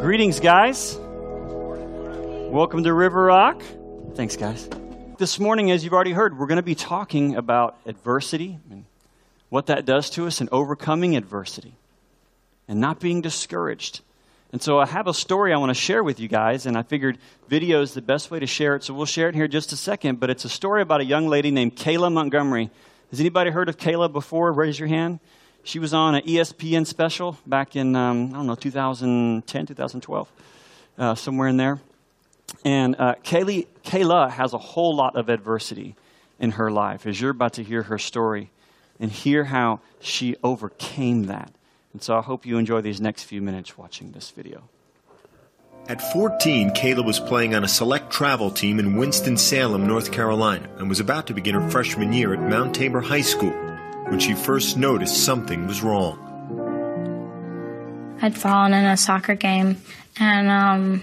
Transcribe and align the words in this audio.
Greetings, 0.00 0.38
guys. 0.38 0.96
Welcome 0.96 2.84
to 2.84 2.92
River 2.94 3.24
Rock. 3.24 3.60
Thanks, 4.14 4.36
guys. 4.36 4.70
This 5.18 5.40
morning, 5.40 5.72
as 5.72 5.82
you've 5.82 5.92
already 5.92 6.12
heard, 6.12 6.38
we're 6.38 6.46
going 6.46 6.56
to 6.56 6.62
be 6.62 6.76
talking 6.76 7.34
about 7.34 7.76
adversity 7.84 8.60
and 8.70 8.84
what 9.48 9.66
that 9.66 9.86
does 9.86 10.08
to 10.10 10.28
us 10.28 10.40
and 10.40 10.48
overcoming 10.52 11.16
adversity 11.16 11.74
and 12.68 12.80
not 12.80 13.00
being 13.00 13.22
discouraged. 13.22 14.02
And 14.52 14.62
so 14.62 14.78
I 14.78 14.86
have 14.86 15.08
a 15.08 15.14
story 15.14 15.52
I 15.52 15.56
want 15.56 15.70
to 15.70 15.74
share 15.74 16.04
with 16.04 16.20
you 16.20 16.28
guys, 16.28 16.64
and 16.64 16.78
I 16.78 16.84
figured 16.84 17.18
video 17.48 17.82
is 17.82 17.92
the 17.92 18.00
best 18.00 18.30
way 18.30 18.38
to 18.38 18.46
share 18.46 18.76
it, 18.76 18.84
so 18.84 18.94
we'll 18.94 19.04
share 19.04 19.28
it 19.28 19.34
here 19.34 19.46
in 19.46 19.50
just 19.50 19.72
a 19.72 19.76
second. 19.76 20.20
But 20.20 20.30
it's 20.30 20.44
a 20.44 20.48
story 20.48 20.80
about 20.80 21.00
a 21.00 21.04
young 21.04 21.26
lady 21.26 21.50
named 21.50 21.74
Kayla 21.74 22.12
Montgomery. 22.12 22.70
Has 23.10 23.18
anybody 23.18 23.50
heard 23.50 23.68
of 23.68 23.76
Kayla 23.76 24.12
before? 24.12 24.52
Raise 24.52 24.78
your 24.78 24.88
hand. 24.88 25.18
She 25.64 25.78
was 25.78 25.92
on 25.92 26.14
an 26.14 26.22
ESPN 26.22 26.86
special 26.86 27.36
back 27.46 27.76
in, 27.76 27.94
um, 27.94 28.30
I 28.32 28.38
don't 28.38 28.46
know, 28.46 28.54
2010, 28.54 29.66
2012, 29.66 30.32
uh, 30.98 31.14
somewhere 31.14 31.48
in 31.48 31.56
there. 31.56 31.78
And 32.64 32.96
uh, 32.98 33.16
Kaylee, 33.22 33.66
Kayla 33.84 34.30
has 34.30 34.54
a 34.54 34.58
whole 34.58 34.94
lot 34.94 35.16
of 35.16 35.28
adversity 35.28 35.94
in 36.38 36.52
her 36.52 36.70
life, 36.70 37.06
as 37.06 37.20
you're 37.20 37.30
about 37.30 37.54
to 37.54 37.62
hear 37.62 37.82
her 37.82 37.98
story 37.98 38.50
and 39.00 39.10
hear 39.10 39.44
how 39.44 39.80
she 40.00 40.36
overcame 40.42 41.24
that. 41.24 41.52
And 41.92 42.02
so 42.02 42.16
I 42.16 42.22
hope 42.22 42.46
you 42.46 42.58
enjoy 42.58 42.80
these 42.80 43.00
next 43.00 43.24
few 43.24 43.42
minutes 43.42 43.76
watching 43.76 44.12
this 44.12 44.30
video. 44.30 44.68
At 45.88 46.02
14, 46.12 46.70
Kayla 46.70 47.04
was 47.04 47.18
playing 47.18 47.54
on 47.54 47.64
a 47.64 47.68
select 47.68 48.10
travel 48.10 48.50
team 48.50 48.78
in 48.78 48.96
Winston-Salem, 48.96 49.86
North 49.86 50.12
Carolina, 50.12 50.68
and 50.78 50.88
was 50.88 51.00
about 51.00 51.26
to 51.28 51.34
begin 51.34 51.54
her 51.54 51.70
freshman 51.70 52.12
year 52.12 52.34
at 52.34 52.40
Mount 52.40 52.74
Tabor 52.74 53.00
High 53.00 53.22
School 53.22 53.77
when 54.10 54.18
she 54.18 54.34
first 54.34 54.76
noticed 54.76 55.24
something 55.24 55.66
was 55.66 55.82
wrong. 55.82 56.18
I'd 58.20 58.36
fallen 58.36 58.72
in 58.72 58.84
a 58.84 58.96
soccer 58.96 59.34
game, 59.34 59.80
and 60.18 60.48
um, 60.48 61.02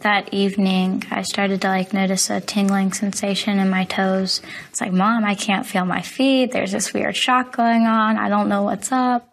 that 0.00 0.32
evening 0.34 1.04
I 1.10 1.22
started 1.22 1.60
to 1.62 1.68
like 1.68 1.92
notice 1.92 2.30
a 2.30 2.40
tingling 2.40 2.92
sensation 2.92 3.58
in 3.58 3.70
my 3.70 3.84
toes. 3.84 4.42
It's 4.70 4.80
like, 4.80 4.92
Mom, 4.92 5.24
I 5.24 5.34
can't 5.34 5.66
feel 5.66 5.84
my 5.84 6.02
feet. 6.02 6.52
There's 6.52 6.72
this 6.72 6.92
weird 6.92 7.16
shock 7.16 7.56
going 7.56 7.86
on. 7.86 8.18
I 8.18 8.28
don't 8.28 8.48
know 8.48 8.62
what's 8.64 8.92
up. 8.92 9.28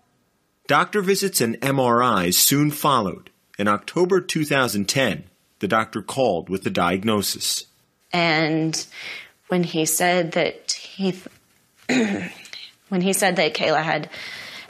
Doctor 0.67 1.01
visits 1.01 1.41
and 1.41 1.59
MRIs 1.61 2.35
soon 2.35 2.69
followed. 2.69 3.31
In 3.57 3.67
October 3.67 4.21
2010, 4.21 5.23
the 5.59 5.67
doctor 5.67 6.01
called 6.01 6.49
with 6.49 6.63
the 6.63 6.69
diagnosis. 6.69 7.65
And 8.13 8.85
when 9.47 9.63
he 9.63 9.85
said 9.85 10.33
that 10.33 10.71
he 10.71 11.19
when 12.89 13.01
he 13.01 13.13
said 13.13 13.37
that 13.37 13.53
Kayla 13.53 13.81
had 13.81 14.09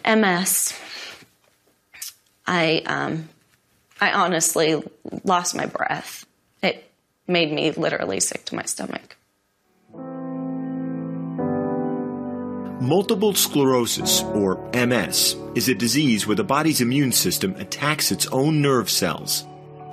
MS, 0.05 0.77
I 2.45 2.81
um, 2.85 3.29
I 3.99 4.13
honestly 4.13 4.81
lost 5.23 5.55
my 5.55 5.65
breath. 5.65 6.25
It 6.61 6.89
made 7.27 7.51
me 7.51 7.71
literally 7.71 8.19
sick 8.19 8.45
to 8.45 8.55
my 8.55 8.63
stomach. 8.63 9.17
Multiple 12.81 13.33
sclerosis, 13.33 14.23
or 14.23 14.55
MS, 14.73 15.35
is 15.53 15.67
a 15.67 15.75
disease 15.75 16.25
where 16.25 16.35
the 16.35 16.45
body's 16.45 16.79
immune 16.79 17.11
system 17.11 17.53
attacks 17.57 18.09
its 18.09 18.25
own 18.27 18.61
nerve 18.61 18.89
cells. 18.89 19.45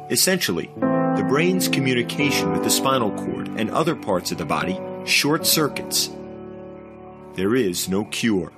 Essentially, 0.09 0.71
the 0.77 1.27
brain's 1.29 1.67
communication 1.67 2.53
with 2.53 2.63
the 2.63 2.71
spinal 2.71 3.11
cord 3.11 3.49
and 3.49 3.71
other 3.71 3.97
parts 3.97 4.31
of 4.31 4.39
the 4.39 4.47
body 4.47 4.81
short 5.05 5.47
circuits. 5.47 6.11
There 7.37 7.55
is 7.55 7.89
no 7.89 8.05
cure. 8.07 8.53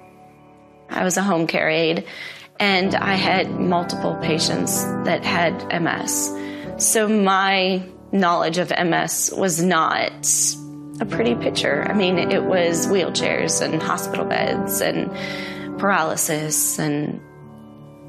I 0.88 1.04
was 1.04 1.16
a 1.16 1.22
home 1.22 1.46
care 1.46 1.68
aide 1.68 2.06
and 2.60 2.94
I 2.94 3.14
had 3.14 3.50
multiple 3.50 4.16
patients 4.22 4.84
that 5.04 5.24
had 5.24 5.82
MS. 5.82 6.34
So 6.78 7.08
my 7.08 7.82
knowledge 8.12 8.58
of 8.58 8.70
MS 8.70 9.32
was 9.36 9.62
not 9.62 10.12
a 11.00 11.06
pretty 11.06 11.34
picture. 11.34 11.84
I 11.88 11.92
mean, 11.92 12.18
it 12.18 12.44
was 12.44 12.86
wheelchairs 12.86 13.60
and 13.60 13.82
hospital 13.82 14.24
beds 14.24 14.80
and 14.80 15.10
paralysis 15.78 16.78
and 16.78 17.20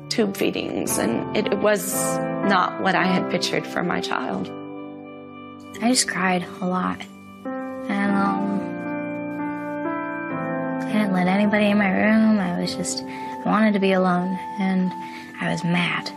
tube 0.09 0.35
feedings, 0.35 0.97
and 0.97 1.37
it, 1.37 1.47
it 1.47 1.59
was 1.59 1.93
not 2.17 2.81
what 2.81 2.95
I 2.95 3.03
had 3.03 3.29
pictured 3.29 3.67
for 3.67 3.83
my 3.83 4.01
child. 4.01 4.49
I 5.81 5.89
just 5.89 6.07
cried 6.07 6.45
a 6.61 6.65
lot. 6.65 6.99
And 7.45 8.15
um, 8.15 8.68
I 10.89 10.93
didn't 10.93 11.13
let 11.13 11.27
anybody 11.27 11.67
in 11.67 11.77
my 11.77 11.91
room. 11.91 12.39
I 12.39 12.59
was 12.59 12.73
just, 12.73 13.03
I 13.03 13.43
wanted 13.45 13.73
to 13.73 13.79
be 13.79 13.91
alone. 13.91 14.39
And 14.59 14.91
I 15.39 15.51
was 15.51 15.63
mad. 15.63 16.11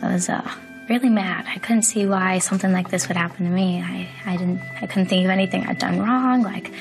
I 0.00 0.12
was 0.14 0.30
uh, 0.30 0.50
really 0.88 1.10
mad. 1.10 1.44
I 1.46 1.58
couldn't 1.58 1.82
see 1.82 2.06
why 2.06 2.38
something 2.38 2.72
like 2.72 2.88
this 2.88 3.06
would 3.08 3.18
happen 3.18 3.44
to 3.44 3.50
me. 3.50 3.82
I, 3.82 4.08
I 4.24 4.38
didn't, 4.38 4.60
I 4.80 4.86
couldn't 4.86 5.06
think 5.06 5.26
of 5.26 5.30
anything 5.30 5.66
I'd 5.66 5.78
done 5.78 6.00
wrong. 6.00 6.42
Like, 6.42 6.72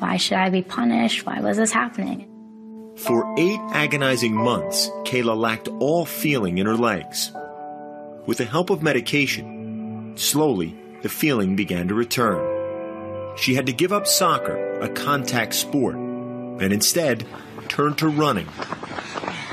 why 0.00 0.16
should 0.16 0.38
I 0.38 0.50
be 0.50 0.62
punished? 0.62 1.24
Why 1.24 1.40
was 1.40 1.56
this 1.56 1.70
happening? 1.70 2.28
For 2.96 3.32
eight 3.38 3.60
agonizing 3.72 4.34
months, 4.34 4.88
Kayla 5.04 5.36
lacked 5.36 5.68
all 5.68 6.04
feeling 6.04 6.58
in 6.58 6.66
her 6.66 6.76
legs. 6.76 7.30
With 8.26 8.38
the 8.38 8.44
help 8.44 8.70
of 8.70 8.82
medication, 8.82 10.14
slowly 10.16 10.76
the 11.02 11.08
feeling 11.08 11.54
began 11.54 11.86
to 11.88 11.94
return. 11.94 13.36
She 13.36 13.54
had 13.54 13.66
to 13.66 13.72
give 13.72 13.92
up 13.92 14.08
soccer, 14.08 14.80
a 14.80 14.88
contact 14.88 15.54
sport, 15.54 15.96
and 16.60 16.72
instead 16.72 17.26
turned 17.68 17.98
to 17.98 18.08
running 18.08 18.48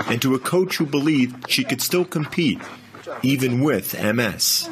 and 0.07 0.21
to 0.21 0.35
a 0.35 0.39
coach 0.39 0.77
who 0.77 0.85
believed 0.85 1.49
she 1.49 1.63
could 1.63 1.81
still 1.81 2.05
compete, 2.05 2.59
even 3.23 3.61
with 3.61 3.93
MS. 3.93 4.69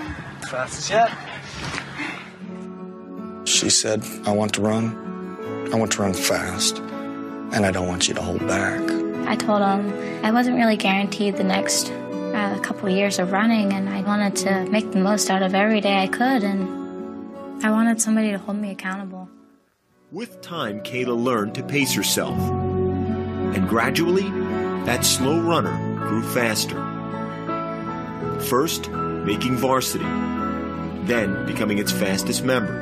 Fastest 0.50 0.90
yet. 0.90 1.12
She 3.46 3.70
said, 3.70 4.04
I 4.26 4.32
want 4.32 4.54
to 4.56 4.62
run. 4.62 5.70
I 5.72 5.76
want 5.76 5.92
to 5.94 6.02
run 6.02 6.14
fast. 6.14 6.80
And 7.52 7.66
I 7.66 7.72
don't 7.72 7.88
want 7.88 8.08
you 8.08 8.14
to 8.14 8.22
hold 8.22 8.46
back. 8.48 8.82
I 9.28 9.36
told 9.36 9.62
him 9.62 10.26
I 10.26 10.32
wasn't 10.32 10.58
really 10.58 10.78
guaranteed 10.78 11.38
the 11.38 11.44
next 11.44 11.92
uh, 11.92 12.60
couple 12.60 12.90
years 12.90 13.18
of 13.20 13.32
running, 13.32 13.74
and 13.74 13.90
I 13.90 14.02
wanted 14.02 14.36
to 14.38 14.66
make 14.70 14.92
the 14.92 15.00
most 15.00 15.30
out 15.30 15.42
of 15.42 15.56
every 15.56 15.82
day 15.82 16.04
I 16.04 16.08
could, 16.08 16.44
and 16.44 17.66
I 17.66 17.72
wanted 17.72 18.02
somebody 18.02 18.32
to 18.32 18.38
hold 18.38 18.58
me 18.58 18.72
accountable. 18.72 19.30
With 20.12 20.42
time, 20.42 20.82
Kayla 20.82 21.16
learned 21.16 21.54
to 21.54 21.64
pace 21.64 21.94
herself. 21.94 22.36
And 22.40 23.70
gradually, 23.70 24.28
that 24.86 25.06
slow 25.06 25.40
runner 25.40 25.78
grew 26.00 26.24
faster. 26.24 26.80
First, 28.50 28.90
making 28.90 29.58
varsity, 29.58 30.06
then 31.06 31.46
becoming 31.46 31.78
its 31.78 31.92
fastest 31.92 32.44
member, 32.44 32.74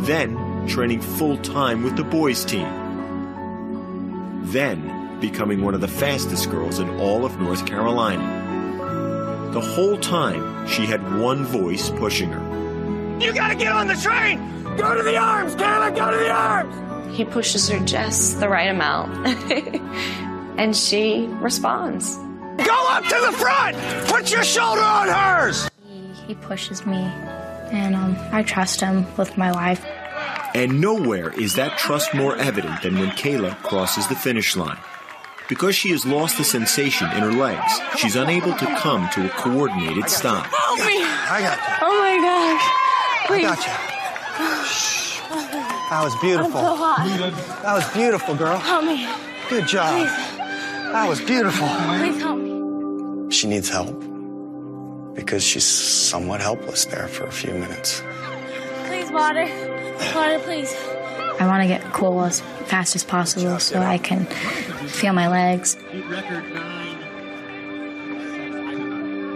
then 0.00 0.66
training 0.68 1.00
full 1.00 1.38
time 1.38 1.82
with 1.82 1.96
the 1.96 2.04
boys' 2.04 2.44
team, 2.44 2.68
then 4.42 5.18
becoming 5.20 5.62
one 5.62 5.72
of 5.72 5.80
the 5.80 5.88
fastest 5.88 6.50
girls 6.50 6.80
in 6.80 7.00
all 7.00 7.24
of 7.24 7.40
North 7.40 7.64
Carolina. 7.64 9.50
The 9.54 9.60
whole 9.62 9.96
time, 9.96 10.66
she 10.66 10.84
had 10.84 11.18
one 11.18 11.46
voice 11.46 11.88
pushing 11.88 12.28
her. 12.28 13.18
You 13.24 13.32
gotta 13.32 13.54
get 13.54 13.72
on 13.72 13.86
the 13.86 13.94
train! 13.94 14.63
Go 14.76 14.96
to 14.96 15.02
the 15.02 15.16
arms, 15.16 15.54
Kayla! 15.54 15.94
Go 15.94 16.10
to 16.10 16.16
the 16.16 16.30
arms! 16.30 17.16
He 17.16 17.24
pushes 17.24 17.68
her 17.68 17.78
just 17.80 18.40
the 18.40 18.48
right 18.48 18.68
amount, 18.68 19.12
and 20.58 20.76
she 20.76 21.28
responds. 21.40 22.16
Go 22.16 22.88
up 22.90 23.04
to 23.04 23.20
the 23.26 23.32
front! 23.32 23.76
Put 24.08 24.32
your 24.32 24.42
shoulder 24.42 24.82
on 24.82 25.08
hers! 25.08 25.70
He, 25.86 26.12
he 26.26 26.34
pushes 26.34 26.84
me, 26.84 26.96
and 26.96 27.94
um, 27.94 28.16
I 28.32 28.42
trust 28.42 28.80
him 28.80 29.06
with 29.16 29.38
my 29.38 29.52
life. 29.52 29.84
And 30.54 30.80
nowhere 30.80 31.32
is 31.38 31.54
that 31.54 31.78
trust 31.78 32.12
more 32.12 32.36
evident 32.36 32.82
than 32.82 32.98
when 32.98 33.10
Kayla 33.10 33.56
crosses 33.62 34.08
the 34.08 34.16
finish 34.16 34.56
line. 34.56 34.78
Because 35.48 35.76
she 35.76 35.90
has 35.90 36.04
lost 36.04 36.36
the 36.36 36.44
sensation 36.44 37.10
in 37.12 37.18
her 37.18 37.32
legs, 37.32 37.80
she's 37.96 38.16
unable 38.16 38.54
to 38.54 38.66
come 38.76 39.08
to 39.10 39.26
a 39.26 39.28
coordinated 39.30 40.08
stop. 40.08 40.46
Help 40.46 40.78
me! 40.78 41.04
I 41.04 41.40
got 41.42 41.58
you. 41.58 41.86
Oh 41.86 42.00
my 42.00 42.16
gosh! 42.18 43.26
Please. 43.28 43.44
I 43.46 43.54
got 43.54 43.88
you. 43.88 43.93
That 44.38 46.00
was 46.02 46.14
beautiful. 46.20 46.58
I'm 46.58 46.66
so 46.66 46.76
hot. 46.76 47.62
That 47.62 47.74
was 47.74 47.88
beautiful, 47.92 48.34
girl. 48.34 48.58
Help 48.58 48.84
me. 48.84 49.06
Good 49.48 49.66
job. 49.66 49.94
Please. 49.98 50.16
That 50.92 51.08
was 51.08 51.20
beautiful. 51.20 51.68
Please 51.68 52.20
help 52.20 52.38
me. 52.38 53.30
She 53.30 53.46
needs 53.48 53.68
help 53.68 53.94
because 55.14 55.42
she's 55.44 55.64
somewhat 55.64 56.40
helpless 56.40 56.84
there 56.86 57.08
for 57.08 57.24
a 57.24 57.32
few 57.32 57.52
minutes. 57.52 58.02
Please, 58.86 59.10
water. 59.10 59.46
Water, 60.14 60.38
please. 60.40 60.74
I 61.40 61.46
want 61.46 61.62
to 61.62 61.68
get 61.68 61.82
cool 61.92 62.22
as 62.24 62.40
fast 62.66 62.94
as 62.96 63.04
possible 63.04 63.58
so 63.58 63.80
I 63.80 63.98
can 63.98 64.26
feel 64.86 65.12
my 65.12 65.28
legs. 65.28 65.76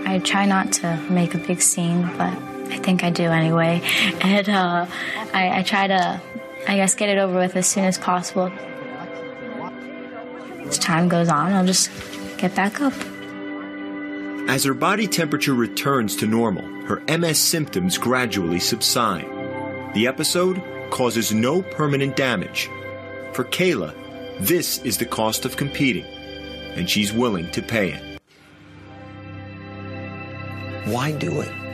I 0.06 0.20
try 0.24 0.46
not 0.46 0.72
to 0.74 0.96
make 1.10 1.34
a 1.34 1.38
big 1.38 1.60
scene, 1.60 2.08
but 2.16 2.32
I 2.70 2.78
think 2.78 3.04
I 3.04 3.10
do 3.10 3.24
anyway. 3.24 3.80
And 4.20 4.48
uh, 4.48 4.86
I, 5.32 5.58
I 5.58 5.62
try 5.62 5.86
to, 5.86 6.20
I 6.66 6.76
guess, 6.76 6.94
get 6.94 7.08
it 7.08 7.18
over 7.18 7.38
with 7.38 7.56
as 7.56 7.66
soon 7.66 7.84
as 7.84 7.98
possible. 7.98 8.52
As 10.66 10.78
time 10.78 11.08
goes 11.08 11.28
on, 11.28 11.52
I'll 11.52 11.66
just 11.66 11.90
get 12.36 12.54
back 12.54 12.80
up. 12.80 12.92
As 14.48 14.64
her 14.64 14.74
body 14.74 15.06
temperature 15.06 15.54
returns 15.54 16.16
to 16.16 16.26
normal, 16.26 16.64
her 16.86 17.02
MS 17.18 17.38
symptoms 17.38 17.98
gradually 17.98 18.60
subside. 18.60 19.26
The 19.94 20.06
episode 20.06 20.62
causes 20.90 21.32
no 21.32 21.62
permanent 21.62 22.16
damage. 22.16 22.70
For 23.32 23.44
Kayla, 23.44 23.94
this 24.40 24.78
is 24.78 24.98
the 24.98 25.04
cost 25.04 25.44
of 25.44 25.56
competing, 25.56 26.04
and 26.04 26.88
she's 26.88 27.12
willing 27.12 27.50
to 27.52 27.62
pay 27.62 27.92
it. 27.92 28.20
Why 30.86 31.12
do 31.12 31.40
it? 31.40 31.67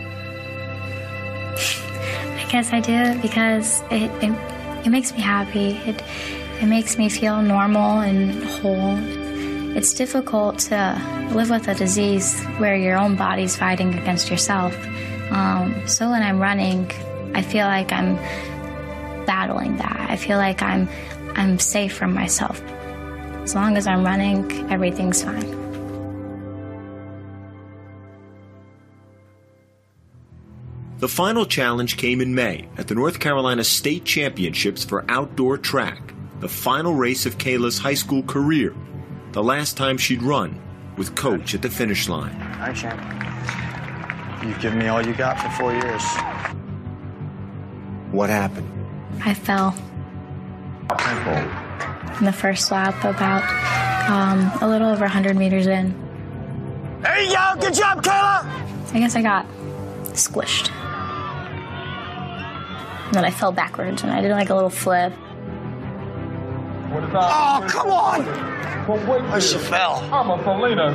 Guess 2.55 2.73
I 2.73 2.79
do 2.79 3.21
because 3.21 3.83
it, 3.91 4.09
it, 4.23 4.33
it 4.87 4.91
makes 4.91 5.12
me 5.12 5.21
happy. 5.21 5.71
It, 5.91 6.01
it 6.62 6.67
makes 6.67 6.97
me 6.97 7.09
feel 7.09 7.43
normal 7.43 7.99
and 7.99 8.45
whole. 8.45 8.97
It's 9.77 9.93
difficult 9.93 10.61
to 10.71 11.29
live 11.35 11.51
with 11.51 11.67
a 11.67 11.75
disease 11.75 12.41
where 12.59 12.77
your 12.77 12.97
own 12.97 13.17
body's 13.17 13.56
fighting 13.56 13.99
against 13.99 14.31
yourself. 14.31 14.73
Um, 15.33 15.89
so 15.89 16.11
when 16.11 16.23
I'm 16.23 16.39
running, 16.39 16.89
I 17.35 17.43
feel 17.43 17.67
like 17.67 17.91
I'm 17.91 18.15
battling 19.27 19.77
that. 19.79 20.06
I 20.09 20.15
feel 20.15 20.39
like 20.39 20.62
I'm 20.62 20.89
I'm 21.35 21.59
safe 21.59 21.93
from 21.93 22.15
myself. 22.15 22.62
As 23.43 23.56
long 23.56 23.77
as 23.77 23.89
I'm 23.89 24.05
running, 24.05 24.71
everything's 24.71 25.25
fine. 25.25 25.64
The 31.05 31.09
final 31.09 31.45
challenge 31.45 31.99
came 31.99 32.23
in 32.23 32.35
May 32.35 32.67
at 32.79 32.89
the 32.89 32.95
North 32.95 33.21
Carolina 33.21 33.62
State 33.62 34.06
Championships 34.06 34.87
for 34.87 35.05
outdoor 35.11 35.59
track, 35.59 36.15
the 36.41 36.49
final 36.49 36.95
race 36.95 37.27
of 37.27 37.37
Kayla's 37.37 37.77
high 37.77 37.93
school 37.93 38.23
career, 38.23 38.75
the 39.33 39.43
last 39.43 39.77
time 39.77 39.99
she'd 39.99 40.23
run 40.23 40.59
with 40.97 41.15
coach 41.15 41.55
at 41.55 41.61
the 41.61 41.69
finish 41.69 42.09
line. 42.09 42.33
All 42.55 42.59
right, 42.61 42.75
champ. 42.75 42.99
You've 44.43 44.59
given 44.61 44.79
me 44.79 44.89
all 44.89 45.06
you 45.06 45.12
got 45.12 45.39
for 45.39 45.51
four 45.51 45.73
years. 45.75 46.03
What 48.11 48.31
happened? 48.31 48.71
I 49.27 49.35
fell 49.35 49.77
in 52.19 52.25
the 52.25 52.33
first 52.33 52.71
lap, 52.71 53.05
about 53.05 53.43
um, 54.09 54.51
a 54.62 54.67
little 54.67 54.89
over 54.89 55.03
100 55.03 55.37
meters 55.37 55.67
in. 55.67 55.95
There 57.03 57.21
you 57.21 57.35
go. 57.35 57.56
Good 57.61 57.75
job, 57.75 58.03
Kayla. 58.03 58.95
I 58.95 59.01
guess 59.01 59.15
I 59.15 59.21
got 59.21 59.45
squished. 60.15 60.71
And 63.06 63.15
then 63.15 63.25
I 63.25 63.31
fell 63.31 63.53
backwards 63.53 64.03
and 64.03 64.11
I 64.12 64.21
did 64.21 64.31
like 64.31 64.51
a 64.51 64.55
little 64.55 64.71
flip. 64.71 65.12
Oh, 66.97 67.67
come 67.69 67.91
on. 67.91 68.25
Oh, 68.87 69.41
she 69.41 69.59
fell. 69.59 69.97
I'm 70.12 70.31
a 70.31 70.43
Felina. 70.43 70.93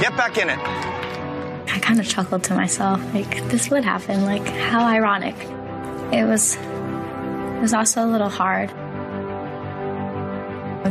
Get 0.00 0.16
back 0.16 0.36
in 0.36 0.50
it. 0.50 0.58
I 0.58 1.78
kind 1.80 2.00
of 2.00 2.06
chuckled 2.08 2.42
to 2.44 2.54
myself, 2.54 3.00
like, 3.14 3.48
this 3.48 3.70
would 3.70 3.84
happen. 3.84 4.24
Like, 4.24 4.46
how 4.46 4.84
ironic. 4.84 5.36
It 6.12 6.24
was, 6.24 6.56
it 6.56 7.60
was 7.60 7.72
also 7.72 8.04
a 8.04 8.08
little 8.10 8.28
hard. 8.28 8.70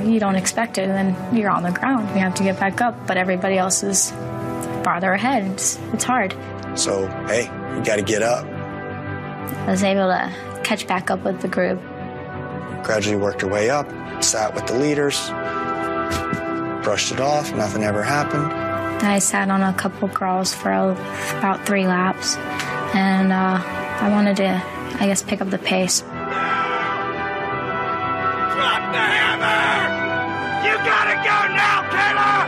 You 0.08 0.20
don't 0.20 0.36
expect 0.36 0.78
it, 0.78 0.88
and 0.88 1.16
then 1.16 1.36
you're 1.36 1.50
on 1.50 1.64
the 1.64 1.72
ground. 1.72 2.08
You 2.10 2.22
have 2.22 2.36
to 2.36 2.44
get 2.44 2.60
back 2.60 2.80
up, 2.80 2.96
but 3.06 3.18
everybody 3.18 3.58
else 3.58 3.84
is 3.84 4.12
farther 4.84 5.12
ahead. 5.12 5.44
It's, 5.52 5.78
it's 5.94 6.06
hard. 6.06 6.34
So, 6.76 7.08
hey, 7.28 7.44
you 7.76 7.84
got 7.84 7.98
to 7.98 8.04
get 8.04 8.24
up. 8.24 8.46
I 8.46 9.72
was 9.72 9.84
able 9.84 10.08
to 10.08 10.32
catch 10.70 10.86
back 10.86 11.10
up 11.10 11.24
with 11.26 11.42
the 11.42 11.48
group. 11.48 11.82
Gradually 12.84 13.16
worked 13.16 13.42
her 13.42 13.48
way 13.48 13.72
up, 13.72 13.90
sat 14.24 14.54
with 14.54 14.68
the 14.68 14.76
leaders, 14.76 15.28
brushed 16.84 17.12
it 17.12 17.20
off, 17.20 17.52
nothing 17.56 17.84
ever 17.84 18.04
happened. 18.04 18.46
I 19.02 19.18
sat 19.18 19.50
on 19.50 19.64
a 19.64 19.74
couple 19.74 20.08
girls 20.10 20.54
for 20.54 20.72
about 21.40 21.66
three 21.66 21.88
laps, 21.88 22.36
and 22.94 23.34
uh, 23.34 23.60
I 23.60 24.10
wanted 24.12 24.38
to, 24.38 24.62
I 25.00 25.08
guess, 25.08 25.24
pick 25.24 25.42
up 25.42 25.50
the 25.50 25.58
pace. 25.58 26.02
Drop 26.02 26.12
the 28.94 29.06
hammer. 29.10 30.70
You 30.70 30.78
gotta 30.86 31.16
go 31.26 31.38
now, 31.58 31.82
Kayla. 31.90 32.46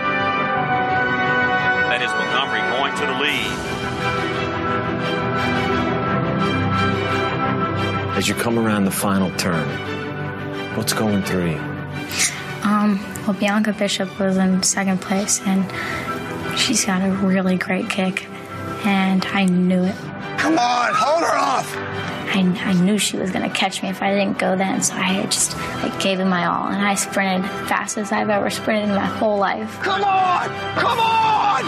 That 1.89 2.01
is 2.05 2.11
Montgomery 2.11 2.61
going 2.69 2.93
to 2.99 3.05
the 3.07 3.17
lead. 3.19 3.70
As 8.21 8.29
you 8.29 8.35
come 8.35 8.59
around 8.59 8.85
the 8.85 8.91
final 8.91 9.35
turn, 9.37 9.67
what's 10.77 10.93
going 10.93 11.23
through 11.23 11.53
you? 11.53 11.57
Um, 12.61 13.03
well, 13.25 13.33
Bianca 13.33 13.73
Bishop 13.73 14.19
was 14.19 14.37
in 14.37 14.61
second 14.61 15.01
place, 15.01 15.41
and 15.47 15.65
she's 16.55 16.85
got 16.85 17.01
a 17.01 17.11
really 17.13 17.57
great 17.57 17.89
kick, 17.89 18.27
and 18.85 19.25
I 19.25 19.45
knew 19.45 19.81
it. 19.85 19.95
Come 20.37 20.59
on, 20.59 20.93
hold 20.93 21.23
her 21.23 21.35
off. 21.35 21.75
I, 21.75 22.41
I 22.63 22.73
knew 22.73 22.99
she 22.99 23.17
was 23.17 23.31
going 23.31 23.49
to 23.49 23.55
catch 23.55 23.81
me 23.81 23.89
if 23.89 24.03
I 24.03 24.13
didn't 24.13 24.37
go 24.37 24.55
then, 24.55 24.83
so 24.83 24.93
I 24.93 25.23
just 25.23 25.57
like 25.81 25.99
gave 25.99 26.19
it 26.19 26.25
my 26.25 26.45
all, 26.45 26.67
and 26.67 26.79
I 26.79 26.93
sprinted 26.93 27.49
fast 27.67 27.97
as 27.97 28.11
I've 28.11 28.29
ever 28.29 28.51
sprinted 28.51 28.89
in 28.89 28.95
my 28.95 29.07
whole 29.07 29.39
life. 29.39 29.79
Come 29.81 30.03
on. 30.03 30.47
Come 30.77 30.99
on. 30.99 31.63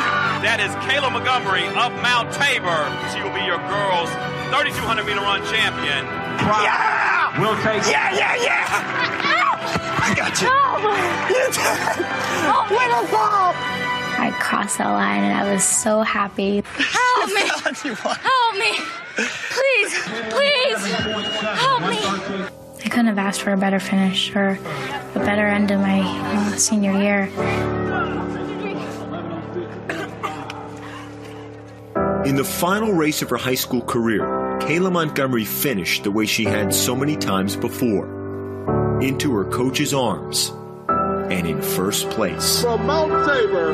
That 0.46 0.60
is 0.62 0.70
Kayla 0.86 1.12
Montgomery 1.12 1.66
of 1.66 1.90
Mount 2.04 2.32
Tabor. 2.32 2.86
She 3.10 3.24
will 3.24 3.34
be 3.34 3.44
your 3.44 3.58
girls' 3.58 4.14
3,200 4.54 5.04
meter 5.04 5.22
run 5.22 5.42
champion. 5.50 6.23
Yeah. 6.40 7.40
We'll 7.40 7.56
take 7.64 7.84
Yeah, 7.90 8.14
yeah, 8.16 8.36
yeah. 8.44 8.66
I 10.06 10.14
got 10.16 10.42
you. 10.42 10.48
Oh, 10.52 10.80
You 11.30 11.46
did. 11.52 12.78
Little 12.78 13.06
Bob. 13.12 13.56
I 14.20 14.32
crossed 14.40 14.78
that 14.78 14.90
line, 14.90 15.24
and 15.24 15.34
I 15.38 15.52
was 15.52 15.64
so 15.64 16.02
happy. 16.02 16.64
Help 16.76 17.30
me! 17.34 17.42
Help 17.42 18.56
me! 18.56 18.78
Please, 19.16 19.94
please, 20.30 20.86
help 21.60 21.82
me! 21.82 22.00
I 22.86 22.90
couldn't 22.90 23.08
have 23.08 23.18
asked 23.18 23.42
for 23.42 23.54
a 23.54 23.58
better 23.58 23.80
finish 23.80 24.36
or 24.36 24.60
a 25.16 25.20
better 25.20 25.48
end 25.48 25.72
of 25.72 25.80
my 25.80 26.02
uh, 26.02 26.56
senior 26.56 26.92
year. 26.94 27.24
In 32.26 32.36
the 32.36 32.44
final 32.46 32.94
race 32.94 33.22
of 33.22 33.30
her 33.30 33.38
high 33.38 33.56
school 33.56 33.82
career, 33.82 34.24
Kayla 34.62 34.92
Montgomery 34.92 35.46
finished 35.46 36.04
the 36.04 36.12
way 36.12 36.26
she 36.26 36.46
had 36.46 36.74
so 36.74 36.96
many 36.96 37.16
times 37.18 37.56
before 37.56 39.02
into 39.02 39.34
her 39.34 39.46
coach's 39.46 39.94
arms 39.94 40.52
and 40.88 41.46
in 41.48 41.62
first 41.62 42.10
place. 42.10 42.62
From 42.62 42.86
Mount 42.86 43.12
Tabor, 43.28 43.74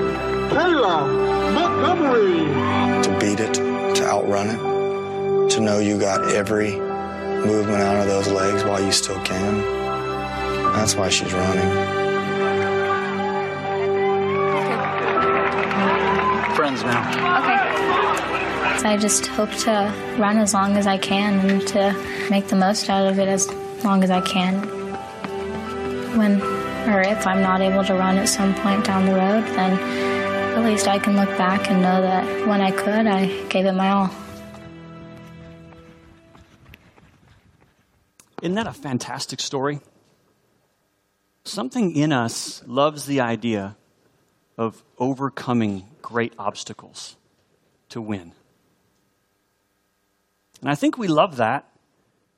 Kayla 0.50 1.54
Montgomery. 1.54 3.04
To 3.04 3.20
beat 3.20 3.40
it, 3.40 3.54
to 3.54 4.04
outrun 4.04 4.50
it, 4.50 5.50
to 5.52 5.60
know 5.60 5.80
you 5.80 6.00
got 6.00 6.32
every 6.32 6.72
movement 6.72 7.82
out 7.82 7.98
of 7.98 8.08
those 8.08 8.28
legs 8.28 8.64
while 8.64 8.84
you 8.84 8.92
still 8.92 9.20
can. 9.24 9.62
That's 10.74 10.96
why 10.96 11.10
she's 11.10 11.34
running. 11.34 11.70
Friends 16.56 16.84
now. 16.84 17.44
Okay. 17.44 17.69
I 18.86 18.98
just 18.98 19.28
hope 19.28 19.52
to 19.52 19.94
run 20.18 20.38
as 20.38 20.54
long 20.54 20.78
as 20.78 20.88
I 20.88 20.98
can 20.98 21.40
and 21.48 21.68
to 21.68 22.28
make 22.30 22.48
the 22.48 22.56
most 22.56 22.90
out 22.90 23.08
of 23.08 23.20
it 23.20 23.28
as 23.28 23.48
long 23.84 24.04
as 24.04 24.10
I 24.10 24.22
can. 24.22 24.62
When 26.18 26.42
or 26.90 27.02
if 27.02 27.28
I'm 27.28 27.42
not 27.42 27.62
able 27.62 27.84
to 27.84 27.94
run 27.94 28.18
at 28.18 28.30
some 28.30 28.56
point 28.56 28.86
down 28.86 29.06
the 29.06 29.14
road, 29.14 29.44
then 29.56 29.78
at 30.58 30.64
least 30.64 30.88
I 30.88 30.98
can 30.98 31.16
look 31.16 31.30
back 31.38 31.70
and 31.70 31.82
know 31.82 32.02
that 32.02 32.48
when 32.48 32.62
I 32.62 32.72
could, 32.72 33.06
I 33.06 33.28
gave 33.48 33.66
it 33.66 33.74
my 33.74 33.90
all. 33.92 34.10
Isn't 38.42 38.56
that 38.56 38.68
a 38.68 38.74
fantastic 38.74 39.42
story? 39.42 39.82
Something 41.44 41.96
in 41.96 42.14
us 42.14 42.64
loves 42.66 43.06
the 43.06 43.20
idea 43.20 43.76
of 44.58 44.84
overcoming 44.98 45.86
great 46.02 46.34
obstacles 46.40 47.18
to 47.90 48.02
win. 48.02 48.34
And 50.62 50.70
I 50.70 50.76
think 50.76 50.98
we 50.98 51.08
love 51.08 51.38
that 51.38 51.70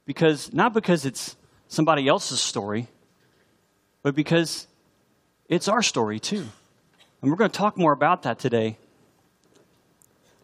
because, 0.06 0.54
not 0.54 0.74
because 0.74 1.06
it's 1.06 1.36
somebody 1.68 2.08
else's 2.08 2.40
story, 2.40 2.88
but 4.04 4.16
because 4.16 4.68
it's 5.48 5.68
our 5.68 5.82
story 5.82 6.20
too. 6.20 6.46
And 7.22 7.30
we're 7.32 7.38
going 7.38 7.52
to 7.52 7.58
talk 7.58 7.78
more 7.78 7.92
about 7.92 8.24
that 8.24 8.40
today. 8.40 8.78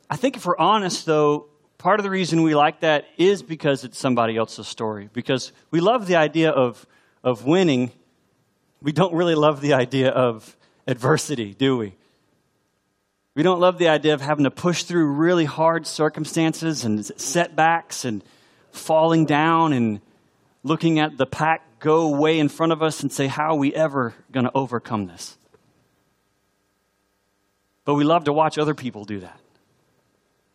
I 0.10 0.16
think 0.16 0.38
if 0.38 0.46
we're 0.46 0.58
honest, 0.58 1.06
though, 1.06 1.48
part 1.78 2.00
of 2.00 2.04
the 2.04 2.10
reason 2.10 2.44
we 2.44 2.56
like 2.56 2.82
that 2.82 3.06
is 3.18 3.44
because 3.44 3.84
it's 3.84 3.98
somebody 3.98 4.38
else's 4.38 4.68
story. 4.68 5.10
Because 5.12 5.52
we 5.72 5.80
love 5.80 6.08
the 6.08 6.16
idea 6.16 6.52
of, 6.52 6.86
of 7.24 7.46
winning. 7.46 7.92
We 8.82 8.92
don't 8.92 9.14
really 9.14 9.36
love 9.36 9.60
the 9.62 9.74
idea 9.74 10.10
of 10.10 10.56
adversity, 10.88 11.54
do 11.54 11.78
we? 11.78 11.96
We 13.38 13.44
don't 13.44 13.60
love 13.60 13.78
the 13.78 13.90
idea 13.90 14.16
of 14.16 14.22
having 14.22 14.46
to 14.46 14.50
push 14.52 14.82
through 14.82 15.06
really 15.12 15.46
hard 15.46 15.86
circumstances 15.86 16.84
and 16.84 17.06
setbacks 17.22 18.04
and 18.04 18.24
falling 18.72 19.28
down 19.28 19.74
and 19.74 20.02
looking 20.64 20.98
at 20.98 21.18
the 21.18 21.28
pack 21.28 21.62
go 21.78 22.18
way 22.18 22.40
in 22.40 22.50
front 22.50 22.72
of 22.72 22.82
us 22.82 23.04
and 23.04 23.12
say, 23.12 23.28
How 23.28 23.54
are 23.54 23.56
we 23.56 23.76
ever 23.76 24.16
going 24.32 24.48
to 24.48 24.52
overcome 24.56 25.06
this? 25.06 25.38
But 27.86 27.94
we 27.94 28.04
love 28.04 28.24
to 28.24 28.34
watch 28.34 28.58
other 28.58 28.74
people 28.74 29.06
do 29.06 29.20
that. 29.20 29.40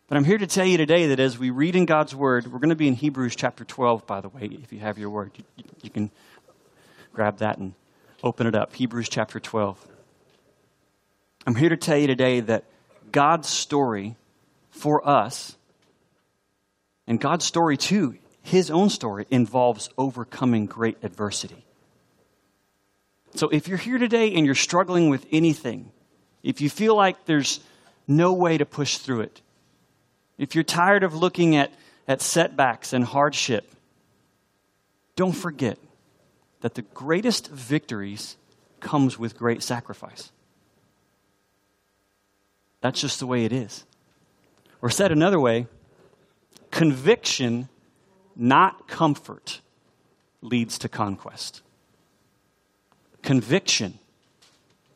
But 0.09 0.17
I'm 0.17 0.25
here 0.25 0.37
to 0.37 0.45
tell 0.45 0.65
you 0.65 0.77
today 0.77 1.07
that 1.07 1.21
as 1.21 1.39
we 1.39 1.51
read 1.51 1.77
in 1.77 1.85
God's 1.85 2.13
Word, 2.13 2.47
we're 2.47 2.59
going 2.59 2.67
to 2.67 2.75
be 2.75 2.89
in 2.89 2.95
Hebrews 2.95 3.37
chapter 3.37 3.63
12, 3.63 4.05
by 4.05 4.19
the 4.19 4.27
way, 4.27 4.49
if 4.61 4.73
you 4.73 4.79
have 4.79 4.97
your 4.97 5.09
Word. 5.09 5.31
You, 5.55 5.63
you 5.83 5.89
can 5.89 6.11
grab 7.13 7.37
that 7.37 7.59
and 7.59 7.75
open 8.21 8.45
it 8.45 8.55
up. 8.55 8.75
Hebrews 8.75 9.07
chapter 9.07 9.39
12. 9.39 9.87
I'm 11.47 11.55
here 11.55 11.69
to 11.69 11.77
tell 11.77 11.97
you 11.97 12.07
today 12.07 12.41
that 12.41 12.65
God's 13.13 13.47
story 13.47 14.17
for 14.71 15.07
us, 15.07 15.55
and 17.07 17.21
God's 17.21 17.45
story 17.45 17.77
too, 17.77 18.17
his 18.41 18.69
own 18.69 18.89
story, 18.89 19.25
involves 19.29 19.89
overcoming 19.97 20.65
great 20.65 20.97
adversity. 21.03 21.63
So 23.35 23.49
if 23.49 23.67
you're 23.67 23.77
here 23.77 23.99
today 23.99 24.33
and 24.33 24.45
you're 24.45 24.55
struggling 24.55 25.09
with 25.09 25.25
anything, 25.31 25.91
if 26.41 26.59
you 26.59 26.69
feel 26.69 26.95
like 26.95 27.25
there's 27.25 27.59
no 28.07 28.33
way 28.33 28.57
to 28.57 28.65
push 28.65 28.97
through 28.97 29.21
it, 29.21 29.41
if 30.37 30.55
you're 30.55 30.63
tired 30.63 31.03
of 31.03 31.15
looking 31.15 31.55
at, 31.55 31.71
at 32.07 32.21
setbacks 32.21 32.93
and 32.93 33.05
hardship, 33.05 33.71
don't 35.15 35.31
forget 35.31 35.77
that 36.61 36.73
the 36.73 36.81
greatest 36.81 37.47
victories 37.49 38.37
comes 38.79 39.19
with 39.19 39.37
great 39.37 39.61
sacrifice. 39.61 40.31
That's 42.83 42.99
just 42.99 43.21
the 43.21 43.25
way 43.25 43.45
it 43.45 43.53
is. 43.53 43.85
Or 44.81 44.89
said 44.89 45.13
another 45.13 45.39
way, 45.39 45.67
conviction, 46.69 47.69
not 48.35 48.89
comfort, 48.89 49.61
leads 50.41 50.77
to 50.79 50.89
conquest. 50.89 51.61
Conviction, 53.21 53.99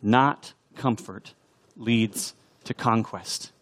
not 0.01 0.51
comfort, 0.75 1.34
leads 1.77 2.34
to 2.65 2.74
conquest. 2.74 3.53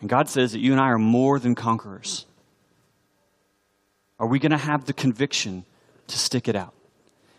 And 0.00 0.08
God 0.08 0.28
says 0.28 0.52
that 0.52 0.60
you 0.60 0.70
and 0.70 0.80
I 0.80 0.86
are 0.86 0.98
more 0.98 1.40
than 1.40 1.56
conquerors. 1.56 2.26
Are 4.20 4.28
we 4.28 4.38
going 4.38 4.52
to 4.52 4.56
have 4.56 4.84
the 4.84 4.92
conviction 4.92 5.64
to 6.06 6.16
stick 6.16 6.46
it 6.46 6.54
out? 6.54 6.74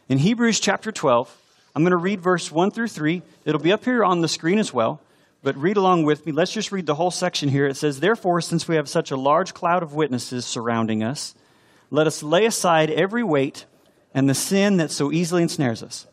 In 0.09 0.17
Hebrews 0.17 0.59
chapter 0.59 0.91
12, 0.91 1.33
I'm 1.75 1.83
going 1.83 1.91
to 1.91 1.97
read 1.97 2.21
verse 2.21 2.51
1 2.51 2.71
through 2.71 2.89
3. 2.89 3.21
It'll 3.45 3.61
be 3.61 3.71
up 3.71 3.83
here 3.83 4.03
on 4.03 4.21
the 4.21 4.27
screen 4.27 4.59
as 4.59 4.73
well, 4.73 5.01
but 5.41 5.57
read 5.57 5.77
along 5.77 6.03
with 6.03 6.25
me. 6.25 6.31
Let's 6.31 6.51
just 6.51 6.71
read 6.71 6.85
the 6.85 6.95
whole 6.95 7.11
section 7.11 7.49
here. 7.49 7.65
It 7.65 7.77
says, 7.77 7.99
Therefore, 7.99 8.41
since 8.41 8.67
we 8.67 8.75
have 8.75 8.87
such 8.87 9.11
a 9.11 9.17
large 9.17 9.53
cloud 9.53 9.83
of 9.83 9.93
witnesses 9.93 10.45
surrounding 10.45 11.03
us, 11.03 11.33
let 11.89 12.07
us 12.07 12.21
lay 12.23 12.45
aside 12.45 12.89
every 12.89 13.23
weight 13.23 13.65
and 14.13 14.29
the 14.29 14.35
sin 14.35 14.77
that 14.77 14.91
so 14.91 15.11
easily 15.11 15.41
ensnares 15.41 15.81
us. 15.81 16.05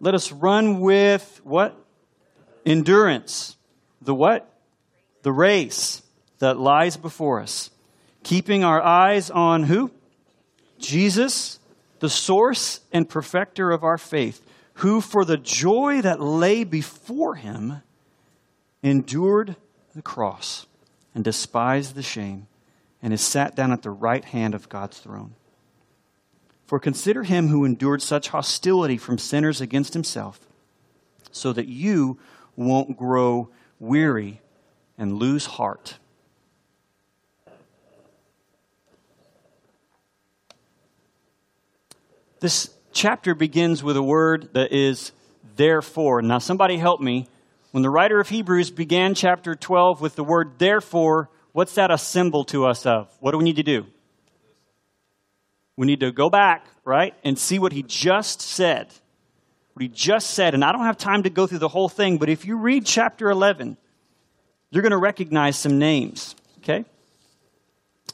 Let 0.00 0.14
us 0.14 0.30
run 0.30 0.80
with 0.80 1.40
what? 1.42 1.76
Endurance. 2.64 3.56
The 4.02 4.14
what? 4.14 4.48
The 5.22 5.32
race 5.32 6.02
that 6.38 6.58
lies 6.58 6.96
before 6.96 7.40
us 7.40 7.70
keeping 8.26 8.64
our 8.64 8.82
eyes 8.82 9.30
on 9.30 9.62
who? 9.62 9.88
Jesus, 10.80 11.60
the 12.00 12.10
source 12.10 12.80
and 12.92 13.08
perfecter 13.08 13.70
of 13.70 13.84
our 13.84 13.98
faith, 13.98 14.42
who 14.74 15.00
for 15.00 15.24
the 15.24 15.36
joy 15.36 16.02
that 16.02 16.20
lay 16.20 16.64
before 16.64 17.36
him 17.36 17.82
endured 18.82 19.56
the 19.94 20.02
cross 20.02 20.66
and 21.14 21.24
despised 21.24 21.94
the 21.94 22.02
shame 22.02 22.46
and 23.02 23.12
is 23.12 23.20
sat 23.20 23.56
down 23.56 23.72
at 23.72 23.82
the 23.82 23.90
right 23.90 24.24
hand 24.24 24.54
of 24.54 24.68
God's 24.68 24.98
throne. 24.98 25.34
For 26.66 26.78
consider 26.78 27.22
him 27.22 27.48
who 27.48 27.64
endured 27.64 28.02
such 28.02 28.28
hostility 28.28 28.98
from 28.98 29.18
sinners 29.18 29.60
against 29.60 29.94
himself, 29.94 30.40
so 31.30 31.52
that 31.52 31.68
you 31.68 32.18
won't 32.56 32.96
grow 32.96 33.48
weary 33.78 34.40
and 34.98 35.18
lose 35.18 35.46
heart. 35.46 35.98
This 42.38 42.70
chapter 42.92 43.34
begins 43.34 43.82
with 43.82 43.96
a 43.96 44.02
word 44.02 44.50
that 44.52 44.72
is 44.72 45.12
therefore. 45.56 46.20
Now, 46.20 46.38
somebody 46.38 46.76
help 46.76 47.00
me. 47.00 47.28
When 47.70 47.82
the 47.82 47.90
writer 47.90 48.20
of 48.20 48.28
Hebrews 48.28 48.70
began 48.70 49.14
chapter 49.14 49.54
12 49.54 50.00
with 50.00 50.16
the 50.16 50.24
word 50.24 50.58
therefore, 50.58 51.30
what's 51.52 51.74
that 51.74 51.90
a 51.90 51.98
symbol 51.98 52.44
to 52.46 52.66
us 52.66 52.84
of? 52.84 53.08
What 53.20 53.32
do 53.32 53.38
we 53.38 53.44
need 53.44 53.56
to 53.56 53.62
do? 53.62 53.86
We 55.76 55.86
need 55.86 56.00
to 56.00 56.12
go 56.12 56.30
back, 56.30 56.66
right, 56.84 57.14
and 57.24 57.38
see 57.38 57.58
what 57.58 57.72
he 57.72 57.82
just 57.82 58.40
said. 58.40 58.88
What 59.74 59.82
he 59.82 59.88
just 59.88 60.30
said. 60.30 60.54
And 60.54 60.64
I 60.64 60.72
don't 60.72 60.84
have 60.84 60.96
time 60.96 61.22
to 61.24 61.30
go 61.30 61.46
through 61.46 61.58
the 61.58 61.68
whole 61.68 61.88
thing, 61.88 62.18
but 62.18 62.28
if 62.28 62.44
you 62.46 62.56
read 62.56 62.86
chapter 62.86 63.30
11, 63.30 63.76
you're 64.70 64.82
going 64.82 64.90
to 64.90 64.98
recognize 64.98 65.58
some 65.58 65.78
names, 65.78 66.34
okay? 66.58 66.84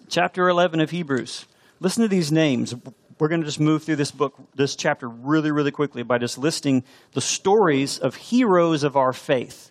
Chapter 0.09 0.49
11 0.49 0.81
of 0.81 0.91
Hebrews. 0.91 1.47
Listen 1.81 2.03
to 2.03 2.09
these 2.09 2.31
names 2.31 2.75
we're 3.23 3.29
going 3.29 3.41
to 3.41 3.47
just 3.47 3.61
move 3.61 3.85
through 3.85 3.95
this 3.95 4.11
book, 4.11 4.35
this 4.57 4.75
chapter, 4.75 5.09
really, 5.09 5.53
really 5.53 5.71
quickly 5.71 6.03
by 6.03 6.19
just 6.19 6.39
listing 6.39 6.83
the 7.13 7.21
stories 7.21 7.97
of 7.97 8.17
heroes 8.17 8.83
of 8.83 8.97
our 8.97 9.13
faith. 9.13 9.71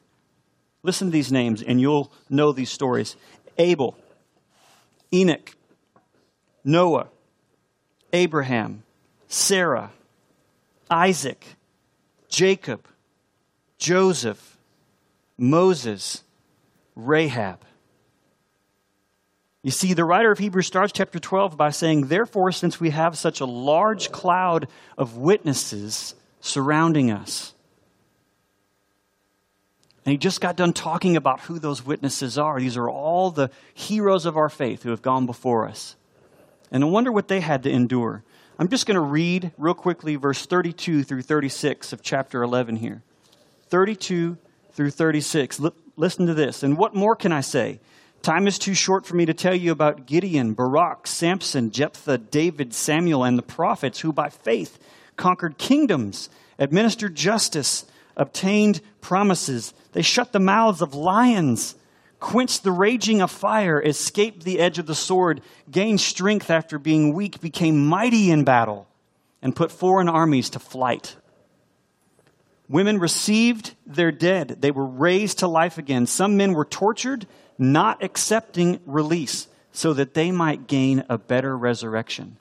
Listen 0.83 1.09
to 1.09 1.11
these 1.11 1.33
names, 1.33 1.61
and 1.61 1.81
you'll 1.81 2.13
know 2.29 2.53
these 2.53 2.71
stories 2.71 3.17
Abel, 3.57 3.97
Enoch, 5.13 5.53
Noah, 6.63 7.09
Abraham, 8.13 8.83
Sarah, 9.27 9.91
Isaac, 10.89 11.45
Jacob, 12.29 12.87
Joseph, 13.77 14.57
Moses, 15.37 16.23
Rahab. 16.95 17.59
You 19.63 19.71
see, 19.71 19.93
the 19.93 20.05
writer 20.05 20.31
of 20.31 20.39
Hebrews 20.39 20.65
starts 20.65 20.91
chapter 20.91 21.19
12 21.19 21.55
by 21.55 21.69
saying, 21.69 22.07
Therefore, 22.07 22.51
since 22.51 22.79
we 22.79 22.89
have 22.89 23.17
such 23.17 23.41
a 23.41 23.45
large 23.45 24.11
cloud 24.11 24.67
of 24.97 25.17
witnesses 25.17 26.15
surrounding 26.39 27.11
us, 27.11 27.53
and 30.03 30.11
he 30.11 30.17
just 30.17 30.41
got 30.41 30.55
done 30.55 30.73
talking 30.73 31.15
about 31.15 31.41
who 31.41 31.59
those 31.59 31.85
witnesses 31.85 32.37
are. 32.37 32.59
These 32.59 32.77
are 32.77 32.89
all 32.89 33.29
the 33.29 33.51
heroes 33.73 34.25
of 34.25 34.35
our 34.35 34.49
faith 34.49 34.81
who 34.81 34.89
have 34.89 35.03
gone 35.03 35.27
before 35.27 35.67
us. 35.67 35.95
And 36.71 36.83
I 36.83 36.87
wonder 36.87 37.11
what 37.11 37.27
they 37.27 37.39
had 37.39 37.63
to 37.63 37.69
endure. 37.69 38.23
I'm 38.57 38.67
just 38.67 38.87
going 38.87 38.95
to 38.95 39.01
read 39.01 39.51
real 39.57 39.73
quickly 39.75 40.15
verse 40.15 40.45
32 40.45 41.03
through 41.03 41.21
36 41.21 41.93
of 41.93 42.01
chapter 42.01 42.41
11 42.41 42.77
here. 42.77 43.03
32 43.67 44.37
through 44.73 44.89
36. 44.89 45.59
L- 45.59 45.75
listen 45.97 46.25
to 46.25 46.33
this. 46.33 46.63
And 46.63 46.77
what 46.77 46.95
more 46.95 47.15
can 47.15 47.31
I 47.31 47.41
say? 47.41 47.79
Time 48.21 48.45
is 48.45 48.59
too 48.59 48.75
short 48.75 49.07
for 49.07 49.15
me 49.15 49.25
to 49.25 49.33
tell 49.33 49.55
you 49.55 49.71
about 49.71 50.05
Gideon, 50.05 50.53
Barak, 50.53 51.07
Samson, 51.07 51.71
Jephthah, 51.71 52.19
David, 52.19 52.71
Samuel, 52.71 53.23
and 53.23 53.35
the 53.35 53.43
prophets 53.43 53.99
who 54.01 54.13
by 54.13 54.29
faith 54.29 54.77
conquered 55.17 55.57
kingdoms, 55.57 56.29
administered 56.59 57.15
justice, 57.15 57.85
obtained 58.15 58.81
promises. 59.01 59.73
They 59.93 60.03
shut 60.03 60.33
the 60.33 60.39
mouths 60.39 60.83
of 60.83 60.93
lions, 60.93 61.73
quenched 62.19 62.63
the 62.63 62.71
raging 62.71 63.21
of 63.21 63.31
fire, 63.31 63.81
escaped 63.81 64.43
the 64.43 64.59
edge 64.59 64.77
of 64.77 64.85
the 64.85 64.93
sword, 64.93 65.41
gained 65.71 65.99
strength 65.99 66.51
after 66.51 66.77
being 66.77 67.15
weak, 67.15 67.41
became 67.41 67.87
mighty 67.87 68.29
in 68.29 68.43
battle, 68.43 68.87
and 69.41 69.55
put 69.55 69.71
foreign 69.71 70.09
armies 70.09 70.51
to 70.51 70.59
flight. 70.59 71.15
Women 72.69 72.99
received 72.99 73.75
their 73.85 74.11
dead. 74.11 74.61
They 74.61 74.71
were 74.71 74.85
raised 74.85 75.39
to 75.39 75.47
life 75.47 75.77
again. 75.79 76.05
Some 76.05 76.37
men 76.37 76.53
were 76.53 76.63
tortured 76.63 77.25
not 77.61 78.03
accepting 78.03 78.79
release 78.87 79.47
so 79.71 79.93
that 79.93 80.15
they 80.15 80.31
might 80.31 80.67
gain 80.67 81.05
a 81.07 81.17
better 81.17 81.55
resurrection. 81.55 82.37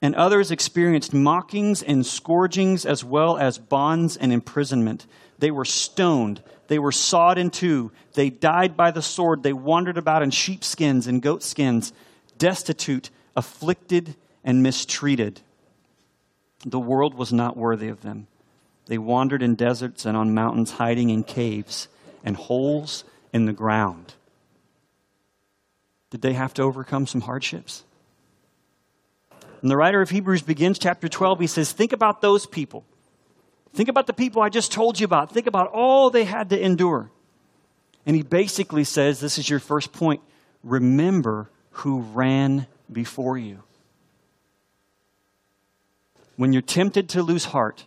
And 0.00 0.14
others 0.14 0.50
experienced 0.50 1.12
mockings 1.12 1.82
and 1.82 2.06
scourgings 2.06 2.86
as 2.86 3.04
well 3.04 3.36
as 3.36 3.58
bonds 3.58 4.16
and 4.16 4.32
imprisonment. 4.32 5.06
They 5.40 5.50
were 5.50 5.64
stoned. 5.64 6.40
They 6.68 6.78
were 6.78 6.92
sawed 6.92 7.36
in 7.36 7.50
two. 7.50 7.90
They 8.14 8.30
died 8.30 8.76
by 8.76 8.92
the 8.92 9.02
sword. 9.02 9.42
They 9.42 9.52
wandered 9.52 9.98
about 9.98 10.22
in 10.22 10.30
sheepskins 10.30 11.06
and 11.06 11.20
goatskins, 11.20 11.92
destitute, 12.38 13.10
afflicted, 13.36 14.14
and 14.44 14.62
mistreated. 14.62 15.40
The 16.64 16.78
world 16.78 17.14
was 17.14 17.32
not 17.32 17.56
worthy 17.56 17.88
of 17.88 18.02
them. 18.02 18.28
They 18.86 18.98
wandered 18.98 19.42
in 19.42 19.56
deserts 19.56 20.06
and 20.06 20.16
on 20.16 20.32
mountains, 20.32 20.72
hiding 20.72 21.10
in 21.10 21.24
caves 21.24 21.88
and 22.24 22.36
holes 22.36 23.04
in 23.32 23.46
the 23.46 23.52
ground. 23.52 24.14
Did 26.10 26.22
they 26.22 26.32
have 26.32 26.54
to 26.54 26.62
overcome 26.62 27.06
some 27.06 27.20
hardships? 27.20 27.84
And 29.62 29.70
the 29.70 29.76
writer 29.76 30.00
of 30.00 30.10
Hebrews 30.10 30.42
begins 30.42 30.78
chapter 30.78 31.08
12. 31.08 31.40
He 31.40 31.46
says, 31.46 31.72
Think 31.72 31.92
about 31.92 32.20
those 32.20 32.46
people. 32.46 32.84
Think 33.74 33.88
about 33.88 34.06
the 34.06 34.12
people 34.12 34.42
I 34.42 34.48
just 34.48 34.72
told 34.72 34.98
you 34.98 35.04
about. 35.04 35.32
Think 35.32 35.46
about 35.46 35.68
all 35.68 36.10
they 36.10 36.24
had 36.24 36.50
to 36.50 36.60
endure. 36.60 37.10
And 38.06 38.16
he 38.16 38.22
basically 38.22 38.84
says, 38.84 39.20
This 39.20 39.38
is 39.38 39.48
your 39.48 39.60
first 39.60 39.92
point. 39.92 40.22
Remember 40.64 41.50
who 41.70 42.00
ran 42.00 42.66
before 42.90 43.38
you. 43.38 43.62
When 46.36 46.52
you're 46.52 46.62
tempted 46.62 47.10
to 47.10 47.22
lose 47.22 47.44
heart, 47.44 47.86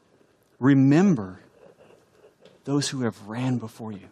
remember 0.59 1.39
those 2.65 2.87
who 2.89 3.01
have 3.01 3.27
ran 3.27 3.57
before 3.57 3.91
you. 3.91 4.07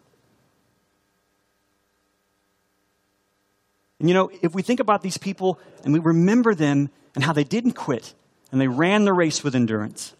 And 4.02 4.08
you 4.08 4.14
know, 4.14 4.32
if 4.42 4.52
we 4.52 4.62
think 4.62 4.80
about 4.80 5.02
these 5.02 5.16
people 5.16 5.60
and 5.84 5.94
we 5.94 6.00
remember 6.00 6.56
them 6.56 6.90
and 7.14 7.22
how 7.22 7.32
they 7.32 7.44
didn't 7.44 7.74
quit 7.74 8.14
and 8.50 8.60
they 8.60 8.66
ran 8.66 9.04
the 9.04 9.12
race 9.12 9.44
with 9.44 9.54
endurance, 9.54 10.16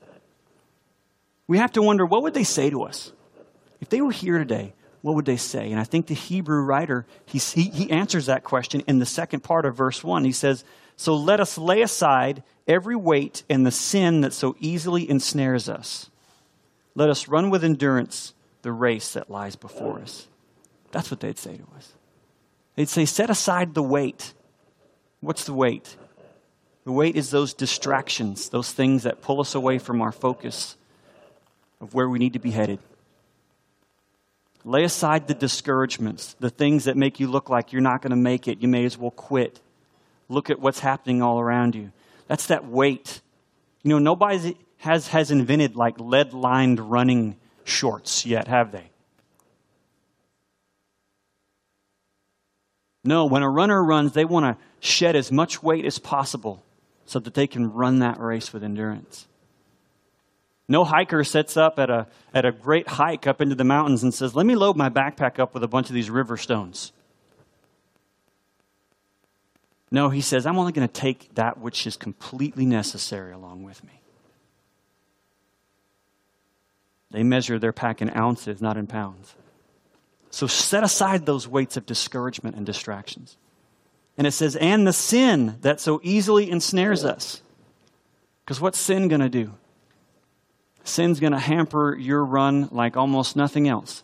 we 1.48 1.58
have 1.58 1.72
to 1.72 1.82
wonder 1.82 2.06
what 2.06 2.22
would 2.22 2.32
they 2.32 2.44
say 2.44 2.70
to 2.70 2.84
us? 2.84 3.10
If 3.80 3.88
they 3.88 4.00
were 4.00 4.12
here 4.12 4.38
today, 4.38 4.74
what 5.00 5.16
would 5.16 5.24
they 5.24 5.36
say? 5.36 5.72
And 5.72 5.80
I 5.80 5.82
think 5.82 6.06
the 6.06 6.14
Hebrew 6.14 6.62
writer, 6.62 7.06
he, 7.26 7.38
he, 7.38 7.70
he 7.70 7.90
answers 7.90 8.26
that 8.26 8.44
question 8.44 8.84
in 8.86 9.00
the 9.00 9.04
second 9.04 9.40
part 9.40 9.66
of 9.66 9.74
verse 9.74 10.04
1. 10.04 10.24
He 10.24 10.30
says, 10.30 10.62
So 10.94 11.16
let 11.16 11.40
us 11.40 11.58
lay 11.58 11.82
aside 11.82 12.44
every 12.68 12.94
weight 12.94 13.42
and 13.50 13.66
the 13.66 13.72
sin 13.72 14.20
that 14.20 14.32
so 14.32 14.54
easily 14.60 15.10
ensnares 15.10 15.68
us. 15.68 16.08
Let 16.94 17.10
us 17.10 17.26
run 17.26 17.50
with 17.50 17.64
endurance 17.64 18.32
the 18.62 18.70
race 18.70 19.14
that 19.14 19.28
lies 19.28 19.56
before 19.56 19.98
us. 19.98 20.28
That's 20.92 21.10
what 21.10 21.18
they'd 21.18 21.36
say 21.36 21.56
to 21.56 21.66
us. 21.76 21.94
They'd 22.76 22.88
say, 22.88 23.04
Set 23.04 23.30
aside 23.30 23.74
the 23.74 23.82
weight. 23.82 24.34
What's 25.20 25.44
the 25.44 25.54
weight? 25.54 25.96
The 26.84 26.92
weight 26.92 27.16
is 27.16 27.30
those 27.30 27.54
distractions, 27.54 28.48
those 28.48 28.72
things 28.72 29.04
that 29.04 29.22
pull 29.22 29.40
us 29.40 29.54
away 29.54 29.78
from 29.78 30.00
our 30.02 30.10
focus 30.10 30.76
of 31.80 31.94
where 31.94 32.08
we 32.08 32.18
need 32.18 32.32
to 32.32 32.38
be 32.38 32.50
headed. 32.50 32.80
Lay 34.64 34.84
aside 34.84 35.26
the 35.26 35.34
discouragements, 35.34 36.34
the 36.38 36.50
things 36.50 36.84
that 36.84 36.96
make 36.96 37.20
you 37.20 37.26
look 37.26 37.48
like 37.50 37.72
you're 37.72 37.82
not 37.82 38.00
going 38.02 38.10
to 38.10 38.16
make 38.16 38.48
it. 38.48 38.62
You 38.62 38.68
may 38.68 38.84
as 38.84 38.96
well 38.96 39.10
quit. 39.10 39.60
Look 40.28 40.50
at 40.50 40.60
what's 40.60 40.80
happening 40.80 41.22
all 41.22 41.40
around 41.40 41.74
you. 41.74 41.92
That's 42.28 42.46
that 42.46 42.66
weight. 42.66 43.20
You 43.82 43.90
know, 43.90 43.98
nobody 43.98 44.56
has, 44.78 45.08
has 45.08 45.30
invented 45.30 45.76
like 45.76 45.98
lead 45.98 46.32
lined 46.32 46.78
running 46.78 47.36
shorts 47.64 48.24
yet, 48.24 48.48
have 48.48 48.72
they? 48.72 48.91
No, 53.04 53.25
when 53.26 53.42
a 53.42 53.50
runner 53.50 53.82
runs, 53.82 54.12
they 54.12 54.25
want 54.25 54.44
to 54.44 54.64
shed 54.80 55.16
as 55.16 55.32
much 55.32 55.62
weight 55.62 55.85
as 55.85 55.99
possible 55.99 56.64
so 57.04 57.18
that 57.18 57.35
they 57.35 57.47
can 57.47 57.73
run 57.73 57.99
that 57.99 58.21
race 58.21 58.52
with 58.52 58.62
endurance. 58.62 59.26
No 60.68 60.85
hiker 60.85 61.25
sets 61.25 61.56
up 61.56 61.78
at 61.78 61.90
a, 61.90 62.06
at 62.32 62.44
a 62.44 62.52
great 62.52 62.88
hike 62.88 63.26
up 63.26 63.40
into 63.40 63.54
the 63.54 63.64
mountains 63.64 64.02
and 64.02 64.14
says, 64.14 64.35
Let 64.35 64.47
me 64.47 64.54
load 64.54 64.76
my 64.76 64.88
backpack 64.88 65.38
up 65.38 65.52
with 65.52 65.64
a 65.64 65.68
bunch 65.68 65.88
of 65.88 65.94
these 65.94 66.09
river 66.09 66.37
stones. 66.37 66.92
No, 69.90 70.09
he 70.09 70.23
says, 70.23 70.47
I'm 70.47 70.59
only 70.59 70.73
going 70.73 70.88
to 70.88 70.92
take 70.92 71.35
that 71.35 71.59
which 71.59 71.87
is 71.87 71.97
completely 71.97 72.64
necessary 72.64 73.32
along 73.32 73.64
with 73.64 73.85
me. 73.85 74.00
They 77.11 77.23
measure 77.23 77.59
their 77.59 77.75
pack 77.75 78.00
in 78.00 78.09
ounces, 78.16 78.62
not 78.62 78.78
in 78.78 78.87
pounds. 78.87 79.35
So 80.32 80.46
set 80.46 80.82
aside 80.82 81.26
those 81.26 81.46
weights 81.46 81.76
of 81.76 81.84
discouragement 81.84 82.56
and 82.56 82.64
distractions. 82.64 83.36
And 84.16 84.26
it 84.26 84.32
says, 84.32 84.56
and 84.56 84.86
the 84.86 84.92
sin 84.92 85.58
that 85.60 85.78
so 85.78 86.00
easily 86.02 86.50
ensnares 86.50 87.04
us. 87.04 87.42
Because 88.42 88.58
what's 88.58 88.78
sin 88.78 89.08
going 89.08 89.20
to 89.20 89.28
do? 89.28 89.52
Sin's 90.84 91.20
going 91.20 91.34
to 91.34 91.38
hamper 91.38 91.94
your 91.94 92.24
run 92.24 92.68
like 92.72 92.96
almost 92.96 93.36
nothing 93.36 93.68
else. 93.68 94.02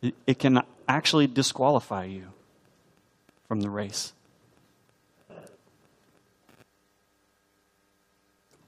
It, 0.00 0.14
it 0.26 0.38
can 0.38 0.62
actually 0.88 1.26
disqualify 1.26 2.04
you 2.04 2.28
from 3.46 3.60
the 3.60 3.68
race. 3.68 4.14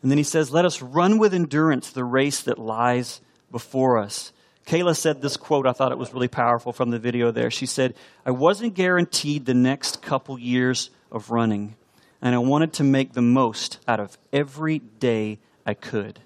And 0.02 0.10
then 0.10 0.18
he 0.18 0.24
says, 0.24 0.50
Let 0.50 0.66
us 0.66 0.82
run 0.82 1.18
with 1.18 1.32
endurance 1.32 1.90
the 1.90 2.04
race 2.04 2.42
that 2.42 2.58
lies 2.58 3.22
before 3.50 3.96
us. 3.96 4.32
Kayla 4.66 4.96
said 4.96 5.20
this 5.20 5.36
quote, 5.36 5.66
I 5.66 5.72
thought 5.72 5.92
it 5.92 5.98
was 5.98 6.14
really 6.14 6.28
powerful 6.28 6.72
from 6.72 6.90
the 6.90 6.98
video 6.98 7.30
there. 7.30 7.50
She 7.50 7.66
said, 7.66 7.94
I 8.24 8.30
wasn't 8.30 8.74
guaranteed 8.74 9.44
the 9.46 9.54
next 9.54 10.02
couple 10.02 10.38
years 10.38 10.90
of 11.10 11.30
running, 11.30 11.74
and 12.20 12.34
I 12.34 12.38
wanted 12.38 12.72
to 12.74 12.84
make 12.84 13.12
the 13.12 13.22
most 13.22 13.78
out 13.88 14.00
of 14.00 14.16
every 14.32 14.78
day 14.78 15.38
I 15.66 15.74
could. 15.74 16.20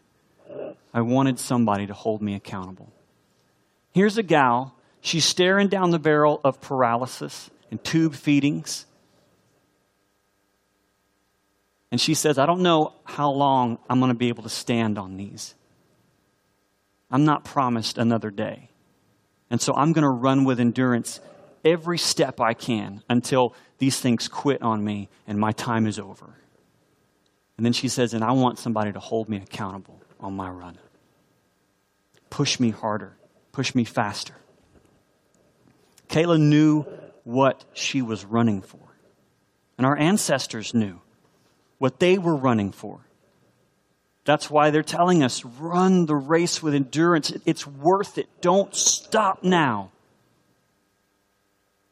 I 0.92 1.00
wanted 1.00 1.38
somebody 1.38 1.86
to 1.86 1.94
hold 1.94 2.22
me 2.22 2.34
accountable. 2.34 2.92
Here's 3.92 4.18
a 4.18 4.22
gal. 4.22 4.74
She's 5.00 5.24
staring 5.24 5.68
down 5.68 5.90
the 5.90 5.98
barrel 5.98 6.40
of 6.44 6.60
paralysis 6.60 7.50
and 7.70 7.82
tube 7.82 8.14
feedings. 8.14 8.86
And 11.90 12.00
she 12.00 12.14
says, 12.14 12.38
I 12.38 12.46
don't 12.46 12.62
know 12.62 12.92
how 13.04 13.30
long 13.30 13.78
I'm 13.88 14.00
going 14.00 14.10
to 14.10 14.18
be 14.18 14.28
able 14.28 14.42
to 14.42 14.48
stand 14.48 14.98
on 14.98 15.16
these. 15.16 15.54
I'm 17.10 17.24
not 17.24 17.44
promised 17.44 17.98
another 17.98 18.30
day. 18.30 18.70
And 19.50 19.60
so 19.60 19.74
I'm 19.74 19.92
going 19.92 20.02
to 20.02 20.08
run 20.08 20.44
with 20.44 20.58
endurance 20.58 21.20
every 21.64 21.98
step 21.98 22.40
I 22.40 22.54
can 22.54 23.02
until 23.08 23.54
these 23.78 24.00
things 24.00 24.28
quit 24.28 24.62
on 24.62 24.84
me 24.84 25.08
and 25.26 25.38
my 25.38 25.52
time 25.52 25.86
is 25.86 25.98
over. 25.98 26.34
And 27.56 27.64
then 27.64 27.72
she 27.72 27.88
says, 27.88 28.12
and 28.12 28.24
I 28.24 28.32
want 28.32 28.58
somebody 28.58 28.92
to 28.92 29.00
hold 29.00 29.28
me 29.28 29.38
accountable 29.38 30.00
on 30.20 30.34
my 30.34 30.50
run 30.50 30.78
push 32.28 32.60
me 32.60 32.68
harder, 32.68 33.16
push 33.52 33.74
me 33.74 33.82
faster. 33.84 34.34
Kayla 36.08 36.38
knew 36.38 36.84
what 37.24 37.64
she 37.72 38.02
was 38.02 38.26
running 38.26 38.60
for. 38.60 38.78
And 39.78 39.86
our 39.86 39.96
ancestors 39.96 40.74
knew 40.74 41.00
what 41.78 41.98
they 41.98 42.18
were 42.18 42.36
running 42.36 42.72
for. 42.72 43.06
That's 44.26 44.50
why 44.50 44.70
they're 44.70 44.82
telling 44.82 45.22
us 45.22 45.44
run 45.44 46.06
the 46.06 46.16
race 46.16 46.60
with 46.60 46.74
endurance. 46.74 47.32
It's 47.46 47.64
worth 47.64 48.18
it. 48.18 48.28
Don't 48.40 48.74
stop 48.74 49.44
now. 49.44 49.92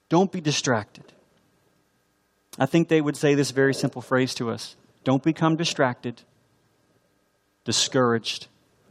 Don't 0.08 0.32
be 0.32 0.40
distracted. 0.40 1.04
I 2.58 2.66
think 2.66 2.88
they 2.88 3.00
would 3.00 3.16
say 3.16 3.34
this 3.34 3.52
very 3.52 3.72
simple 3.72 4.02
phrase 4.02 4.34
to 4.34 4.50
us 4.50 4.74
don't 5.04 5.22
become 5.22 5.54
distracted, 5.54 6.22
discouraged, 7.64 8.48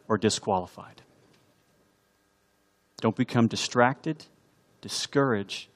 or 0.07 0.17
disqualified. 0.17 1.01
Don't 3.01 3.15
become 3.15 3.47
distracted, 3.47 4.25
discouraged, 4.79 5.67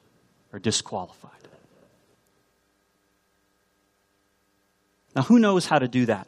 or 0.54 0.60
disqualified. 0.60 1.32
Now, 5.14 5.24
who 5.24 5.38
knows 5.38 5.66
how 5.66 5.80
to 5.80 5.90
do 5.90 6.06
that? 6.06 6.28